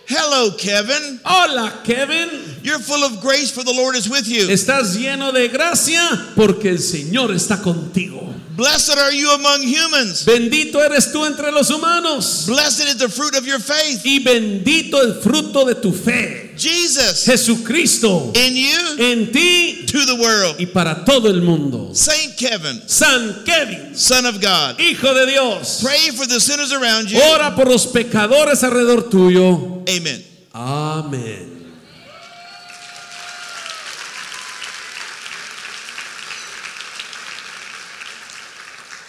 Hello, 0.07 0.51
Kevin. 0.59 1.21
Hola, 1.25 1.81
Kevin. 1.85 2.29
You're 2.63 2.79
full 2.79 3.05
of 3.05 3.21
grace, 3.21 3.51
for 3.51 3.65
the 3.65 3.73
Lord 3.73 3.97
is 3.97 4.09
with 4.09 4.27
you. 4.27 4.49
Estás 4.51 4.97
lleno 4.97 5.33
de 5.33 5.49
gracia 5.49 6.01
porque 6.37 6.69
el 6.69 6.79
Señor 6.79 7.33
está 7.33 7.63
contigo. 7.63 8.35
Blessed 8.57 8.97
are 8.99 9.13
you 9.13 9.31
among 9.33 9.63
humans. 9.63 10.25
Bendito 10.25 10.77
eres 10.81 11.11
tú 11.13 11.25
entre 11.27 11.51
los 11.51 11.71
humanos 11.71 12.47
Blessed 12.47 12.87
is 12.87 12.97
the 12.99 13.09
fruit 13.09 13.35
of 13.37 13.47
your 13.47 13.59
faith. 13.59 14.03
y 14.05 14.21
bendito 14.23 15.01
el 15.03 15.15
fruto 15.21 15.65
de 15.67 15.75
tu 15.75 15.91
fe. 15.93 16.53
Jesus 16.57 17.25
Jesucristo 17.27 18.33
in 18.37 18.55
you 18.55 18.97
en 19.01 19.33
ti 19.33 19.85
to 19.87 20.05
the 20.07 20.15
world. 20.15 20.57
y 20.61 20.67
para 20.67 21.05
todo 21.05 21.29
el 21.29 21.43
mundo. 21.43 21.93
Saint 21.95 22.37
Kevin, 22.37 22.81
San 22.87 23.43
Kevin, 23.45 23.95
Son 23.97 24.25
of 24.25 24.41
God. 24.41 24.79
Hijo 24.79 25.13
de 25.15 25.27
Dios, 25.27 25.81
Pray 25.83 26.11
for 26.11 26.27
the 26.27 26.39
sinners 26.39 26.73
around 26.73 27.11
you. 27.11 27.19
ora 27.21 27.55
por 27.57 27.67
los 27.67 27.87
pecadores 27.87 28.63
alrededor 28.63 29.11
tuyo. 29.11 29.83
Amen. 29.89 30.23
Amén. 30.53 31.54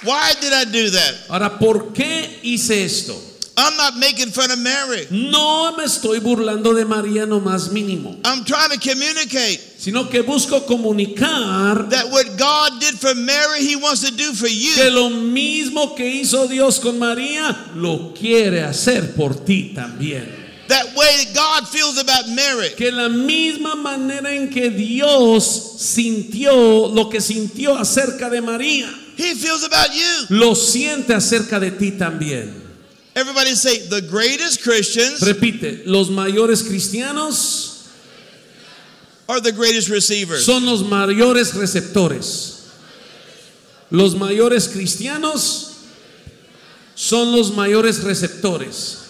Why 0.05 0.33
did 0.39 0.53
I 0.53 0.65
do 0.65 0.89
that? 0.91 1.13
Ahora, 1.29 1.57
¿por 1.59 1.93
qué 1.93 2.39
hice 2.43 2.83
esto? 2.85 3.19
I'm 3.57 3.77
not 3.77 3.95
making 3.97 4.31
fun 4.31 4.51
of 4.51 4.59
Mary. 4.59 5.07
No 5.11 5.71
me 5.77 5.85
estoy 5.85 6.19
burlando 6.19 6.73
de 6.73 6.83
María 6.83 7.25
no 7.25 7.39
más 7.39 7.69
mínimo, 7.69 8.17
I'm 8.25 8.43
trying 8.43 8.69
to 8.71 8.79
communicate 8.79 9.61
sino 9.77 10.09
que 10.09 10.21
busco 10.23 10.65
comunicar 10.65 11.89
that 11.89 12.09
what 12.11 12.37
God 12.37 12.81
did 12.81 12.95
for 12.95 13.15
Mary, 13.15 13.61
He 13.61 13.75
wants 13.75 14.01
to 14.01 14.11
do 14.15 14.33
for 14.33 14.47
que 14.47 14.53
you. 14.53 14.91
lo 14.91 15.09
mismo 15.09 15.95
que 15.95 16.05
hizo 16.05 16.47
Dios 16.47 16.79
con 16.79 16.99
María, 16.99 17.71
lo 17.75 18.13
quiere 18.13 18.61
hacer 18.61 19.15
por 19.15 19.33
ti 19.45 19.73
también. 19.73 20.43
That 20.67 20.95
way 20.95 21.25
God 21.33 21.67
feels 21.67 21.99
about 21.99 22.27
Mary. 22.29 22.69
Que 22.75 22.91
la 22.91 23.07
misma 23.07 23.75
manera 23.75 24.33
en 24.33 24.49
que 24.49 24.71
Dios 24.71 25.75
sintió 25.77 26.87
lo 26.93 27.07
que 27.07 27.21
sintió 27.21 27.77
acerca 27.77 28.29
de 28.31 28.41
María, 28.41 28.89
He 29.17 29.33
feels 29.35 29.63
about 29.63 29.93
you. 29.93 30.25
lo 30.29 30.53
siente 30.55 31.13
acerca 31.13 31.59
de 31.59 31.71
ti 31.71 31.91
también. 31.91 32.61
Everybody 33.15 33.55
say, 33.55 33.87
the 33.87 34.01
greatest 34.01 34.61
Christians 34.61 35.21
Repite, 35.21 35.83
los 35.85 36.09
mayores 36.09 36.63
cristianos 36.63 37.87
are 39.29 39.39
the 39.39 39.53
greatest 39.53 39.89
receivers. 39.89 40.45
son 40.45 40.65
los 40.65 40.83
mayores 40.83 41.53
receptores. 41.53 42.51
Los 43.89 44.15
mayores 44.15 44.67
cristianos 44.67 45.75
son 46.95 47.31
los 47.31 47.51
mayores 47.51 48.03
receptores. 48.03 49.03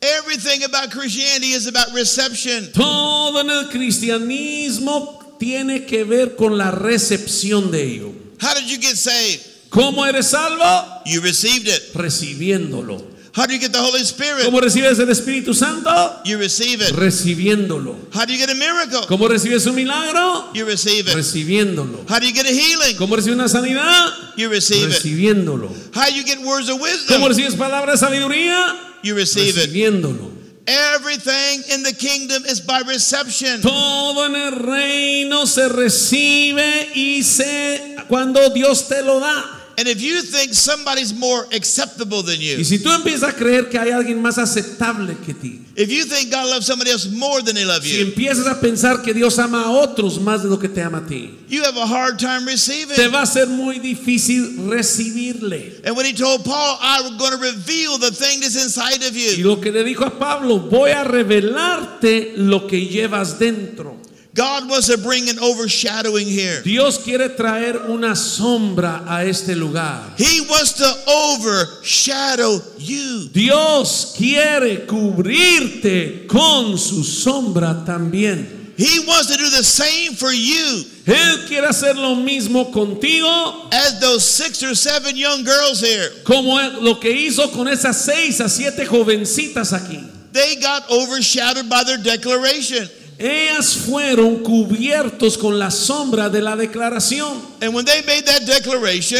Everything 0.00 0.62
about 0.62 0.90
Christianity 0.90 1.48
is 1.52 1.66
about 1.66 1.92
reception. 1.92 2.70
Todo 2.72 3.40
en 3.40 3.50
el 3.50 3.68
cristianismo 3.70 5.36
tiene 5.38 5.86
que 5.86 6.04
ver 6.04 6.36
con 6.36 6.56
la 6.56 6.70
recepción 6.70 7.70
de 7.70 7.82
ello. 7.82 8.25
How 8.40 8.54
did 8.54 8.70
you 8.70 8.78
get 8.78 8.96
saved? 8.96 9.44
¿Cómo 9.70 10.06
eres 10.06 10.30
salvo? 10.30 11.02
You 11.06 11.20
received 11.20 11.68
it. 11.68 11.92
Recibiéndolo. 11.94 13.14
How 13.36 13.44
do 13.44 13.52
you 13.52 13.60
get 13.60 13.70
the 13.70 13.78
Holy 13.78 14.00
Spirit? 14.00 14.46
¿Cómo 14.46 14.62
recibes 14.62 14.98
el 14.98 15.10
Espíritu 15.10 15.54
Santo? 15.54 15.90
You 16.24 16.38
receive 16.38 16.80
it. 16.80 16.94
Recibiéndolo. 16.94 17.94
How 18.14 18.24
do 18.24 18.32
you 18.32 18.38
get 18.38 18.48
a 18.48 18.54
miracle? 18.54 19.02
¿Cómo 19.06 19.28
recibes 19.28 19.66
un 19.66 19.74
milagro? 19.74 20.54
You 20.54 20.64
receive 20.64 21.06
it. 21.06 21.14
Recibiéndolo. 21.14 22.08
How 22.08 22.18
do 22.18 22.26
you 22.26 22.32
get 22.32 22.46
a 22.46 22.52
healing? 22.54 22.96
¿Cómo 22.96 23.14
recibes 23.14 23.34
una 23.34 23.48
sanidad? 23.48 24.08
You 24.38 24.48
receive 24.48 24.84
it. 24.88 25.02
Recibiéndolo. 25.02 25.68
How 25.94 26.06
do 26.08 26.14
you 26.14 26.24
get 26.24 26.38
words 26.40 26.70
of 26.70 26.78
¿Cómo 26.78 26.84
wisdom? 26.84 27.28
recibes 27.28 27.54
palabras 27.56 28.00
de 28.00 28.06
sabiduría? 28.06 28.74
You 29.02 29.14
receive 29.14 29.58
it. 29.58 29.68
Recibiéndolo. 29.68 30.32
Everything 30.66 31.62
in 31.74 31.82
the 31.82 31.92
kingdom 31.92 32.42
is 32.46 32.60
by 32.60 32.80
reception. 32.88 33.60
Todo 33.60 34.24
en 34.24 34.34
el 34.34 34.52
reino 34.52 35.44
se 35.44 35.68
recibe 35.68 36.88
y 36.94 37.22
se 37.22 37.85
cuando 38.08 38.50
Dios 38.50 38.88
te 38.88 39.02
lo 39.02 39.20
da. 39.20 39.52
And 39.78 39.86
if 39.88 40.00
you 40.00 40.22
think 40.22 40.54
somebody's 40.54 41.12
more 41.12 41.46
acceptable 41.54 42.22
than 42.22 42.40
Y 42.40 42.56
you, 42.56 42.64
si 42.64 42.78
tú 42.78 42.90
empiezas 42.90 43.28
a 43.28 43.32
creer 43.36 43.68
que 43.68 43.78
hay 43.78 43.90
alguien 43.90 44.22
más 44.22 44.38
aceptable 44.38 45.14
que 45.22 45.34
ti, 45.34 45.60
if 45.76 45.90
you 45.90 46.06
think 46.06 46.30
God 46.32 46.48
loves 46.48 46.64
somebody 46.64 46.90
else 46.90 47.06
more 47.10 47.42
than 47.42 47.56
they 47.56 47.66
love 47.66 47.82
si 47.84 47.98
you, 47.98 48.06
empiezas 48.06 48.46
a 48.46 48.58
pensar 48.58 49.02
que 49.02 49.12
Dios 49.12 49.38
ama 49.38 49.64
a 49.64 49.70
otros 49.72 50.18
más 50.18 50.42
de 50.42 50.48
lo 50.48 50.58
que 50.58 50.70
te 50.70 50.80
ama 50.80 51.02
a 51.04 51.06
ti, 51.06 51.30
you 51.48 51.62
have 51.62 51.76
a 51.76 51.84
hard 51.86 52.18
time 52.18 52.46
te 52.46 52.52
receiving. 52.52 53.12
va 53.12 53.20
a 53.20 53.26
ser 53.26 53.48
muy 53.48 53.78
difícil 53.78 54.66
recibirle. 54.66 55.82
And 55.84 55.94
when 55.94 56.06
he 56.06 56.14
told 56.14 56.42
Paul, 56.42 56.78
I'm 56.80 57.18
going 57.18 57.32
to 57.32 57.38
reveal 57.38 57.98
the 57.98 58.12
thing 58.12 58.40
that's 58.40 58.56
inside 58.56 59.02
of 59.06 59.14
Y 59.14 59.36
you, 59.36 59.44
lo 59.46 59.60
que 59.60 59.70
le 59.72 59.84
dijo 59.84 60.06
a 60.06 60.18
Pablo, 60.18 60.58
voy 60.58 60.92
a 60.92 61.04
revelarte 61.04 62.32
lo 62.38 62.66
que 62.66 62.86
llevas 62.86 63.38
dentro. 63.38 64.00
God 64.36 64.68
wants 64.68 64.88
to 64.88 64.98
bring 64.98 65.28
an 65.28 65.38
overshadowing 65.38 66.26
here. 66.26 66.60
Dios 66.62 67.02
quiere 67.02 67.30
traer 67.30 67.88
una 67.88 68.14
sombra 68.14 69.02
a 69.08 69.26
este 69.26 69.56
lugar. 69.56 70.12
He 70.18 70.42
wants 70.42 70.74
to 70.74 71.10
overshadow 71.10 72.58
you. 72.78 73.28
Dios 73.32 74.14
quiere 74.16 74.86
cubrirte 74.86 76.28
con 76.28 76.76
su 76.76 77.02
sombra 77.02 77.84
también. 77.86 78.74
He 78.76 79.00
wants 79.06 79.28
to 79.28 79.38
do 79.38 79.48
the 79.48 79.64
same 79.64 80.12
for 80.12 80.30
you 80.30 80.84
Él 81.06 81.46
quiere 81.48 81.66
hacer 81.66 81.96
lo 81.96 82.16
mismo 82.16 82.70
contigo 82.70 83.68
as 83.72 84.00
those 84.00 84.22
six 84.22 84.62
or 84.62 84.74
seven 84.74 85.16
young 85.16 85.44
girls 85.44 85.80
here. 85.80 86.10
como 86.24 86.58
lo 86.82 86.96
que 87.00 87.10
hizo 87.10 87.50
con 87.52 87.68
esas 87.68 87.94
seis 88.04 88.40
a 88.40 88.48
siete 88.48 88.84
jovencitas 88.84 89.72
aquí. 89.72 90.04
They 90.32 90.56
got 90.56 90.90
overshadowed 90.90 91.70
by 91.70 91.84
their 91.84 91.96
declaration. 91.96 92.86
Ellas 93.18 93.74
fueron 93.74 94.42
cubiertos 94.42 95.38
con 95.38 95.58
la 95.58 95.70
sombra 95.70 96.28
de 96.28 96.42
la 96.42 96.54
declaración. 96.54 97.40
And 97.62 97.74
when 97.74 97.86
they 97.86 98.02
made 98.02 98.26
that 98.26 98.42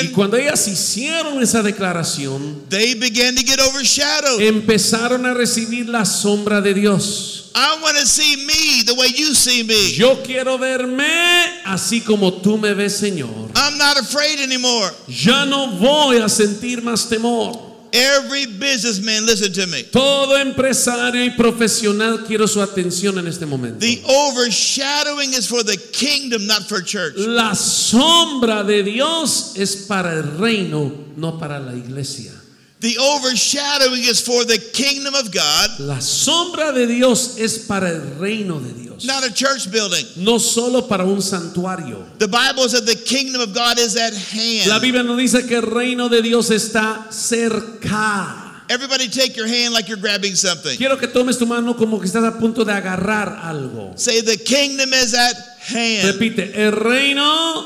Y 0.02 0.08
cuando 0.12 0.36
ellas 0.36 0.68
hicieron 0.68 1.42
esa 1.42 1.62
declaración, 1.62 2.68
they 2.68 2.94
began 2.94 3.34
to 3.34 3.42
get 3.42 3.58
overshadowed. 3.58 4.40
empezaron 4.42 5.24
a 5.24 5.32
recibir 5.32 5.88
la 5.88 6.04
sombra 6.04 6.60
de 6.60 6.74
Dios. 6.74 7.50
I 7.54 7.78
want 7.82 7.96
to 7.96 8.06
see 8.06 8.36
me 8.44 8.82
the 8.84 8.92
way 8.94 9.08
you 9.16 9.34
see 9.34 9.62
me. 9.62 9.92
Yo 9.92 10.22
quiero 10.22 10.58
verme 10.58 11.62
así 11.64 12.02
como 12.02 12.34
tú 12.34 12.58
me 12.58 12.74
ves, 12.74 12.98
Señor. 12.98 13.50
I'm 13.54 13.78
not 13.78 13.98
afraid 13.98 14.40
anymore. 14.40 14.90
Ya 15.08 15.46
no 15.46 15.68
voy 15.68 16.18
a 16.18 16.28
sentir 16.28 16.82
más 16.82 17.08
temor. 17.08 17.75
Every 17.96 18.44
businessman, 18.44 19.24
listen 19.24 19.54
to 19.54 19.66
me. 19.66 19.82
Todo 19.84 20.36
empresario 20.36 21.24
y 21.24 21.30
profesional 21.30 22.26
quiero 22.26 22.46
su 22.46 22.60
atención 22.60 23.18
en 23.18 23.26
este 23.26 23.46
momento. 23.46 23.78
The 23.80 24.02
overshadowing 24.06 25.32
is 25.32 25.48
for 25.48 25.62
the 25.62 25.78
kingdom, 25.92 26.46
not 26.46 26.68
for 26.68 26.82
church. 26.82 27.14
La 27.16 27.54
sombra 27.54 28.64
de 28.64 28.82
Dios 28.82 29.54
es 29.56 29.86
para 29.88 30.12
el 30.12 30.36
reino, 30.38 30.92
no 31.16 31.38
para 31.38 31.58
la 31.58 31.72
iglesia. 31.72 32.35
The 32.78 32.98
overshadowing 32.98 34.02
is 34.04 34.20
for 34.20 34.44
the 34.44 34.58
kingdom 34.58 35.14
of 35.14 35.32
God, 35.32 35.70
La 35.80 35.96
sombra 36.00 36.74
de 36.74 36.86
Dios 36.86 37.38
es 37.38 37.66
para 37.66 37.88
el 37.88 38.18
reino 38.18 38.60
de 38.60 38.72
Dios, 38.74 39.04
not 39.06 39.24
a 39.24 39.32
church 39.32 39.70
building. 39.72 40.04
no 40.16 40.36
solo 40.38 40.82
para 40.86 41.04
un 41.06 41.22
santuario. 41.22 42.04
The 42.18 42.28
Bible 42.28 42.68
says 42.68 42.84
the 42.84 42.94
kingdom 42.94 43.40
of 43.40 43.54
God 43.54 43.78
is 43.78 43.96
at 43.96 44.12
hand. 44.14 44.68
La. 44.68 44.78
Biblia 44.78 45.02
nos 45.02 45.16
dice 45.16 45.46
que 45.48 45.56
el 45.56 45.62
reino 45.62 46.08
de 46.10 46.20
Dios 46.20 46.50
está 46.50 47.10
cerca. 47.10 48.42
Everybody 48.68 49.08
take 49.08 49.36
your 49.36 49.46
hand 49.46 49.72
like 49.72 49.88
you're 49.88 49.96
grabbing 50.00 50.34
something. 50.34 50.76
Quiero 50.76 50.96
que 50.98 51.06
tomes 51.08 51.38
tu 51.38 51.46
mano 51.46 51.74
como 51.74 51.98
que 51.98 52.06
estás 52.06 52.24
a 52.24 52.38
punto 52.38 52.62
de 52.64 52.72
agarrar 52.72 53.40
algo. 53.42 53.96
Say 53.98 54.20
the 54.20 54.36
kingdom 54.36 54.92
is 54.92 55.14
at 55.14 55.34
hand. 55.60 56.04
Repite, 56.12 56.52
el 56.54 56.72
reino 56.72 57.64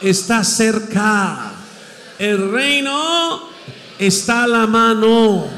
está 0.00 0.44
cerca. 0.44 1.54
El 2.20 2.52
reino 2.52 3.48
está 4.06 4.44
a 4.44 4.48
la 4.48 4.66
mano. 4.66 5.48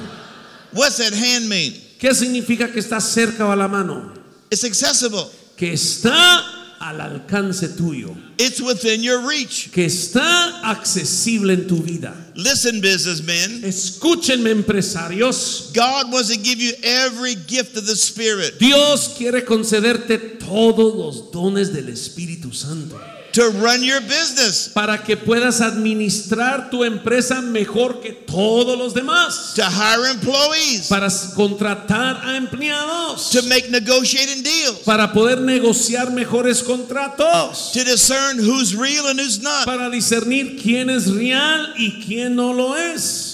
What's 0.73 1.01
at 1.01 1.13
hand 1.13 1.49
mean? 1.49 1.73
¿Qué 1.99 2.15
significa 2.15 2.71
que 2.73 2.81
está 2.81 3.01
cerca 3.01 3.47
o 3.47 3.53
a 3.53 3.57
la 3.57 3.69
mano? 3.69 4.13
It's 4.51 4.65
accessible. 4.65 5.31
Que 5.57 5.73
está 5.73 6.43
al 6.81 7.01
alcance 7.01 7.69
tuyo. 7.69 8.15
It's 8.39 8.61
within 8.61 9.03
your 9.03 9.27
reach. 9.27 9.71
Que 9.73 9.87
está 9.87 10.61
accesible 10.69 11.55
en 11.55 11.67
tu 11.67 11.77
vida. 11.77 12.15
Listen, 12.35 12.81
businessmen. 12.81 13.65
Escúchenme 13.65 14.51
empresarios. 14.51 15.73
God 15.73 16.13
wants 16.13 16.29
to 16.29 16.37
give 16.37 16.61
you 16.61 16.73
every 16.83 17.37
gift 17.37 17.77
of 17.77 17.87
the 17.87 17.97
Spirit 17.97 18.59
Dios 18.59 19.15
quiere 19.17 19.45
concederte 19.45 20.19
todos 20.39 20.95
los 20.95 21.31
dones 21.31 21.73
del 21.73 21.89
Espíritu 21.89 22.53
Santo 22.53 23.01
to 23.35 23.51
run 23.51 23.83
your 23.83 24.01
business, 24.01 24.69
para 24.69 24.99
que 24.99 25.17
puedas 25.17 25.61
administrar 25.61 26.71
tu 26.71 26.85
empresa 26.85 27.43
mejor 27.43 28.01
que 28.01 28.13
todos 28.13 28.79
los 28.79 28.95
demás, 28.95 29.55
to 29.55 29.63
hire 29.65 30.07
employees, 30.11 30.87
para 30.89 31.09
contratar 31.35 32.25
a 32.25 32.37
empleados, 32.37 33.31
to 33.33 33.43
make 33.49 33.69
negotiating 33.71 34.43
deals, 34.45 34.79
para 34.85 35.13
poder 35.13 35.39
negociar 35.41 36.13
mejores 36.13 36.63
contratos, 36.63 37.73
to 37.73 37.83
discern 37.85 38.39
who's 38.39 38.75
real 38.77 39.09
and 39.09 39.19
who's 39.19 39.43
not. 39.43 39.67
para 39.67 39.91
discernir 39.91 40.57
quién 40.63 40.89
es 40.89 41.11
real 41.13 41.75
y 41.77 42.03
quién 42.07 42.37
no 42.37 42.53
lo 42.53 42.75
es. 42.77 43.33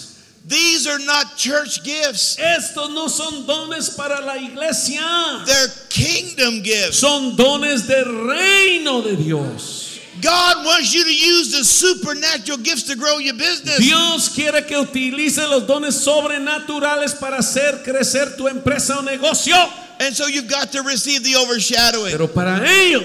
These 0.48 0.88
are 0.88 0.98
not 1.04 1.36
church 1.36 1.84
gifts, 1.84 2.36
Estos 2.38 2.90
no 2.92 3.06
son 3.08 3.46
dones 3.46 3.90
para 3.90 4.20
la 4.24 4.36
iglesia. 4.36 5.44
they're 5.46 5.68
kingdom 5.90 6.62
gifts. 6.64 6.98
Son 6.98 7.36
dones 7.36 7.86
del 7.86 8.06
reino 8.26 9.02
de 9.02 9.14
Dios. 9.16 9.89
God 10.20 10.64
wants 10.64 10.94
you 10.94 11.04
to 11.04 11.14
use 11.14 11.52
the 11.52 11.64
supernatural 11.64 12.58
gifts 12.58 12.84
to 12.84 12.96
grow 12.96 13.18
your 13.18 13.34
business. 13.34 13.78
Dios 13.78 14.28
quiere 14.28 14.62
que 14.66 14.76
utilice 14.76 15.46
los 15.48 15.66
dones 15.66 15.94
sobrenaturales 15.94 17.14
para 17.18 17.38
hacer 17.38 17.82
crecer 17.82 18.36
tu 18.36 18.48
empresa 18.48 18.98
o 18.98 19.02
negocio. 19.02 19.54
And 20.00 20.14
so 20.14 20.26
you've 20.26 20.48
got 20.48 20.72
to 20.72 20.82
receive 20.82 21.22
the 21.22 21.36
overshadowing. 21.36 22.12
Pero 22.12 22.28
para 22.28 22.64
ello 22.66 23.02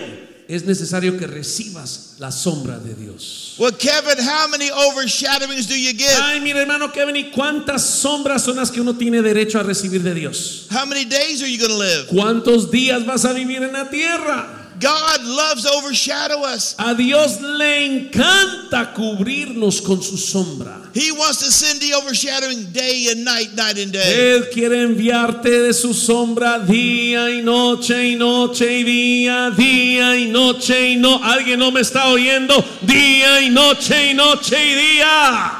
es 0.47 0.63
necesario 0.63 1.17
que 1.17 1.27
recibas 1.27 2.15
la 2.19 2.31
sombra 2.31 2.79
de 2.79 2.93
Dios. 2.93 3.55
Well, 3.57 3.71
Kevin, 3.71 4.17
how 4.23 4.47
many 4.47 4.69
overshadowings 4.71 5.65
do 5.65 5.79
you 5.79 5.93
get? 5.93 6.19
Ay, 6.21 6.39
mire 6.39 6.61
hermano 6.61 6.91
Kevin, 6.91 7.15
¿y 7.15 7.31
cuántas 7.31 7.83
sombras 7.83 8.43
son 8.43 8.57
las 8.57 8.71
que 8.71 8.79
uno 8.79 8.95
tiene 8.95 9.21
derecho 9.21 9.59
a 9.59 9.63
recibir 9.63 10.03
de 10.03 10.13
Dios? 10.13 10.67
How 10.71 10.85
many 10.85 11.05
days 11.05 11.41
are 11.41 11.47
you 11.47 11.57
going 11.57 11.71
to 11.71 11.77
live? 11.77 12.07
¿Cuántos 12.07 12.69
días 12.71 13.05
vas 13.05 13.25
a 13.25 13.33
vivir 13.33 13.63
en 13.63 13.73
la 13.73 13.89
tierra? 13.89 14.54
God 14.79 15.23
loves 15.23 15.63
to 15.63 15.71
overshadow 15.71 16.43
us. 16.43 16.75
A 16.77 16.93
Dios 16.95 17.39
le 17.41 17.85
encanta 17.85 18.93
cubrirnos 18.93 19.81
con 19.81 20.01
su 20.01 20.17
sombra. 20.17 20.89
He 20.93 21.11
wants 21.11 21.39
to 21.39 21.51
send 21.51 21.81
the 21.81 21.93
overshadowing 21.93 22.71
day 22.71 23.07
and 23.11 23.23
night, 23.23 23.53
night 23.55 23.77
and 23.77 23.91
day. 23.91 24.35
Él 24.35 24.49
quiere 24.51 24.81
enviarte 24.83 25.49
de 25.49 25.73
su 25.73 25.93
sombra 25.93 26.59
día 26.59 27.31
y 27.31 27.41
noche 27.41 28.11
y 28.11 28.15
noche 28.15 28.79
y 28.79 28.83
día, 28.83 29.51
día 29.51 30.17
y 30.17 30.31
noche 30.31 30.91
y 30.91 30.95
no. 30.97 31.23
Alguien 31.23 31.59
no 31.59 31.71
me 31.71 31.81
está 31.81 32.07
oyendo. 32.09 32.53
Día 32.81 33.41
y 33.41 33.49
noche 33.49 34.11
y 34.11 34.13
noche 34.13 34.57
y 34.57 34.75
día. 34.75 35.51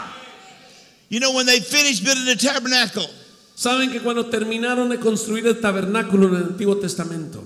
You 1.09 1.19
know, 1.19 1.31
when 1.31 1.45
they 1.45 1.59
finished 1.59 2.03
building 2.03 2.25
the 2.25 2.35
tabernacle, 2.35 3.07
Saben 3.55 3.89
que 3.89 4.01
cuando 4.01 4.25
terminaron 4.25 4.89
de 4.89 4.99
construir 4.99 5.47
el 5.47 5.61
tabernáculo 5.61 6.27
en 6.27 6.35
el 6.35 6.43
Antiguo 6.43 6.75
Testamento, 6.75 7.41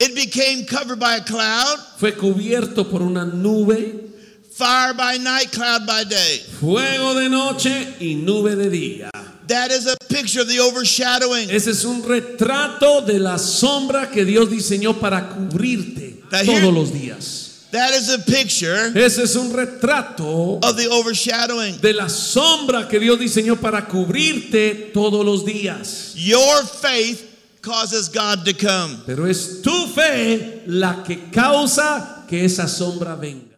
it 0.00 0.14
became 0.14 0.64
covered 0.66 0.98
by 0.98 1.16
a 1.16 1.20
cloud, 1.24 1.78
fue 1.98 2.12
cubierto 2.12 2.88
por 2.90 3.02
una 3.02 3.24
nube, 3.24 4.08
fire 4.52 4.94
by 4.94 5.18
night, 5.18 5.50
cloud 5.52 5.86
by 5.86 6.04
day. 6.04 6.38
fuego 6.58 7.14
de 7.14 7.28
noche 7.28 7.94
y 8.00 8.14
nube 8.14 8.56
de 8.56 8.70
día. 8.70 9.10
That 9.48 9.70
is 9.72 9.86
a 9.86 9.96
picture 10.08 10.42
of 10.42 10.48
the 10.48 10.60
overshadowing. 10.60 11.50
Ese 11.50 11.68
es 11.72 11.84
un 11.84 12.02
retrato 12.02 13.04
de 13.04 13.18
la 13.18 13.36
sombra 13.36 14.08
que 14.10 14.24
Dios 14.24 14.48
diseñó 14.48 14.98
para 15.00 15.28
cubrirte 15.28 16.22
here- 16.30 16.46
todos 16.60 16.72
los 16.72 16.92
días. 16.92 17.46
That 17.72 17.90
is 17.94 18.08
a 18.10 18.18
picture 18.18 18.92
Ese 18.96 19.22
es 19.22 19.36
un 19.36 19.52
retrato 19.52 20.58
of 20.62 20.76
the 20.76 20.88
overshadowing. 20.88 21.80
de 21.80 21.92
la 21.94 22.08
sombra 22.08 22.88
que 22.88 22.98
Dios 22.98 23.18
diseñó 23.18 23.60
para 23.60 23.86
cubrirte 23.86 24.90
todos 24.92 25.24
los 25.24 25.44
días. 25.44 26.14
Your 26.16 26.64
faith 26.66 27.24
causes 27.62 28.08
God 28.08 28.44
to 28.44 28.52
come. 28.52 29.02
Pero 29.06 29.26
es 29.26 29.60
tu 29.62 29.86
fe 29.88 30.62
la 30.66 31.02
que 31.02 31.30
causa 31.30 32.24
que 32.28 32.44
esa 32.44 32.66
sombra 32.68 33.14
venga. 33.16 33.49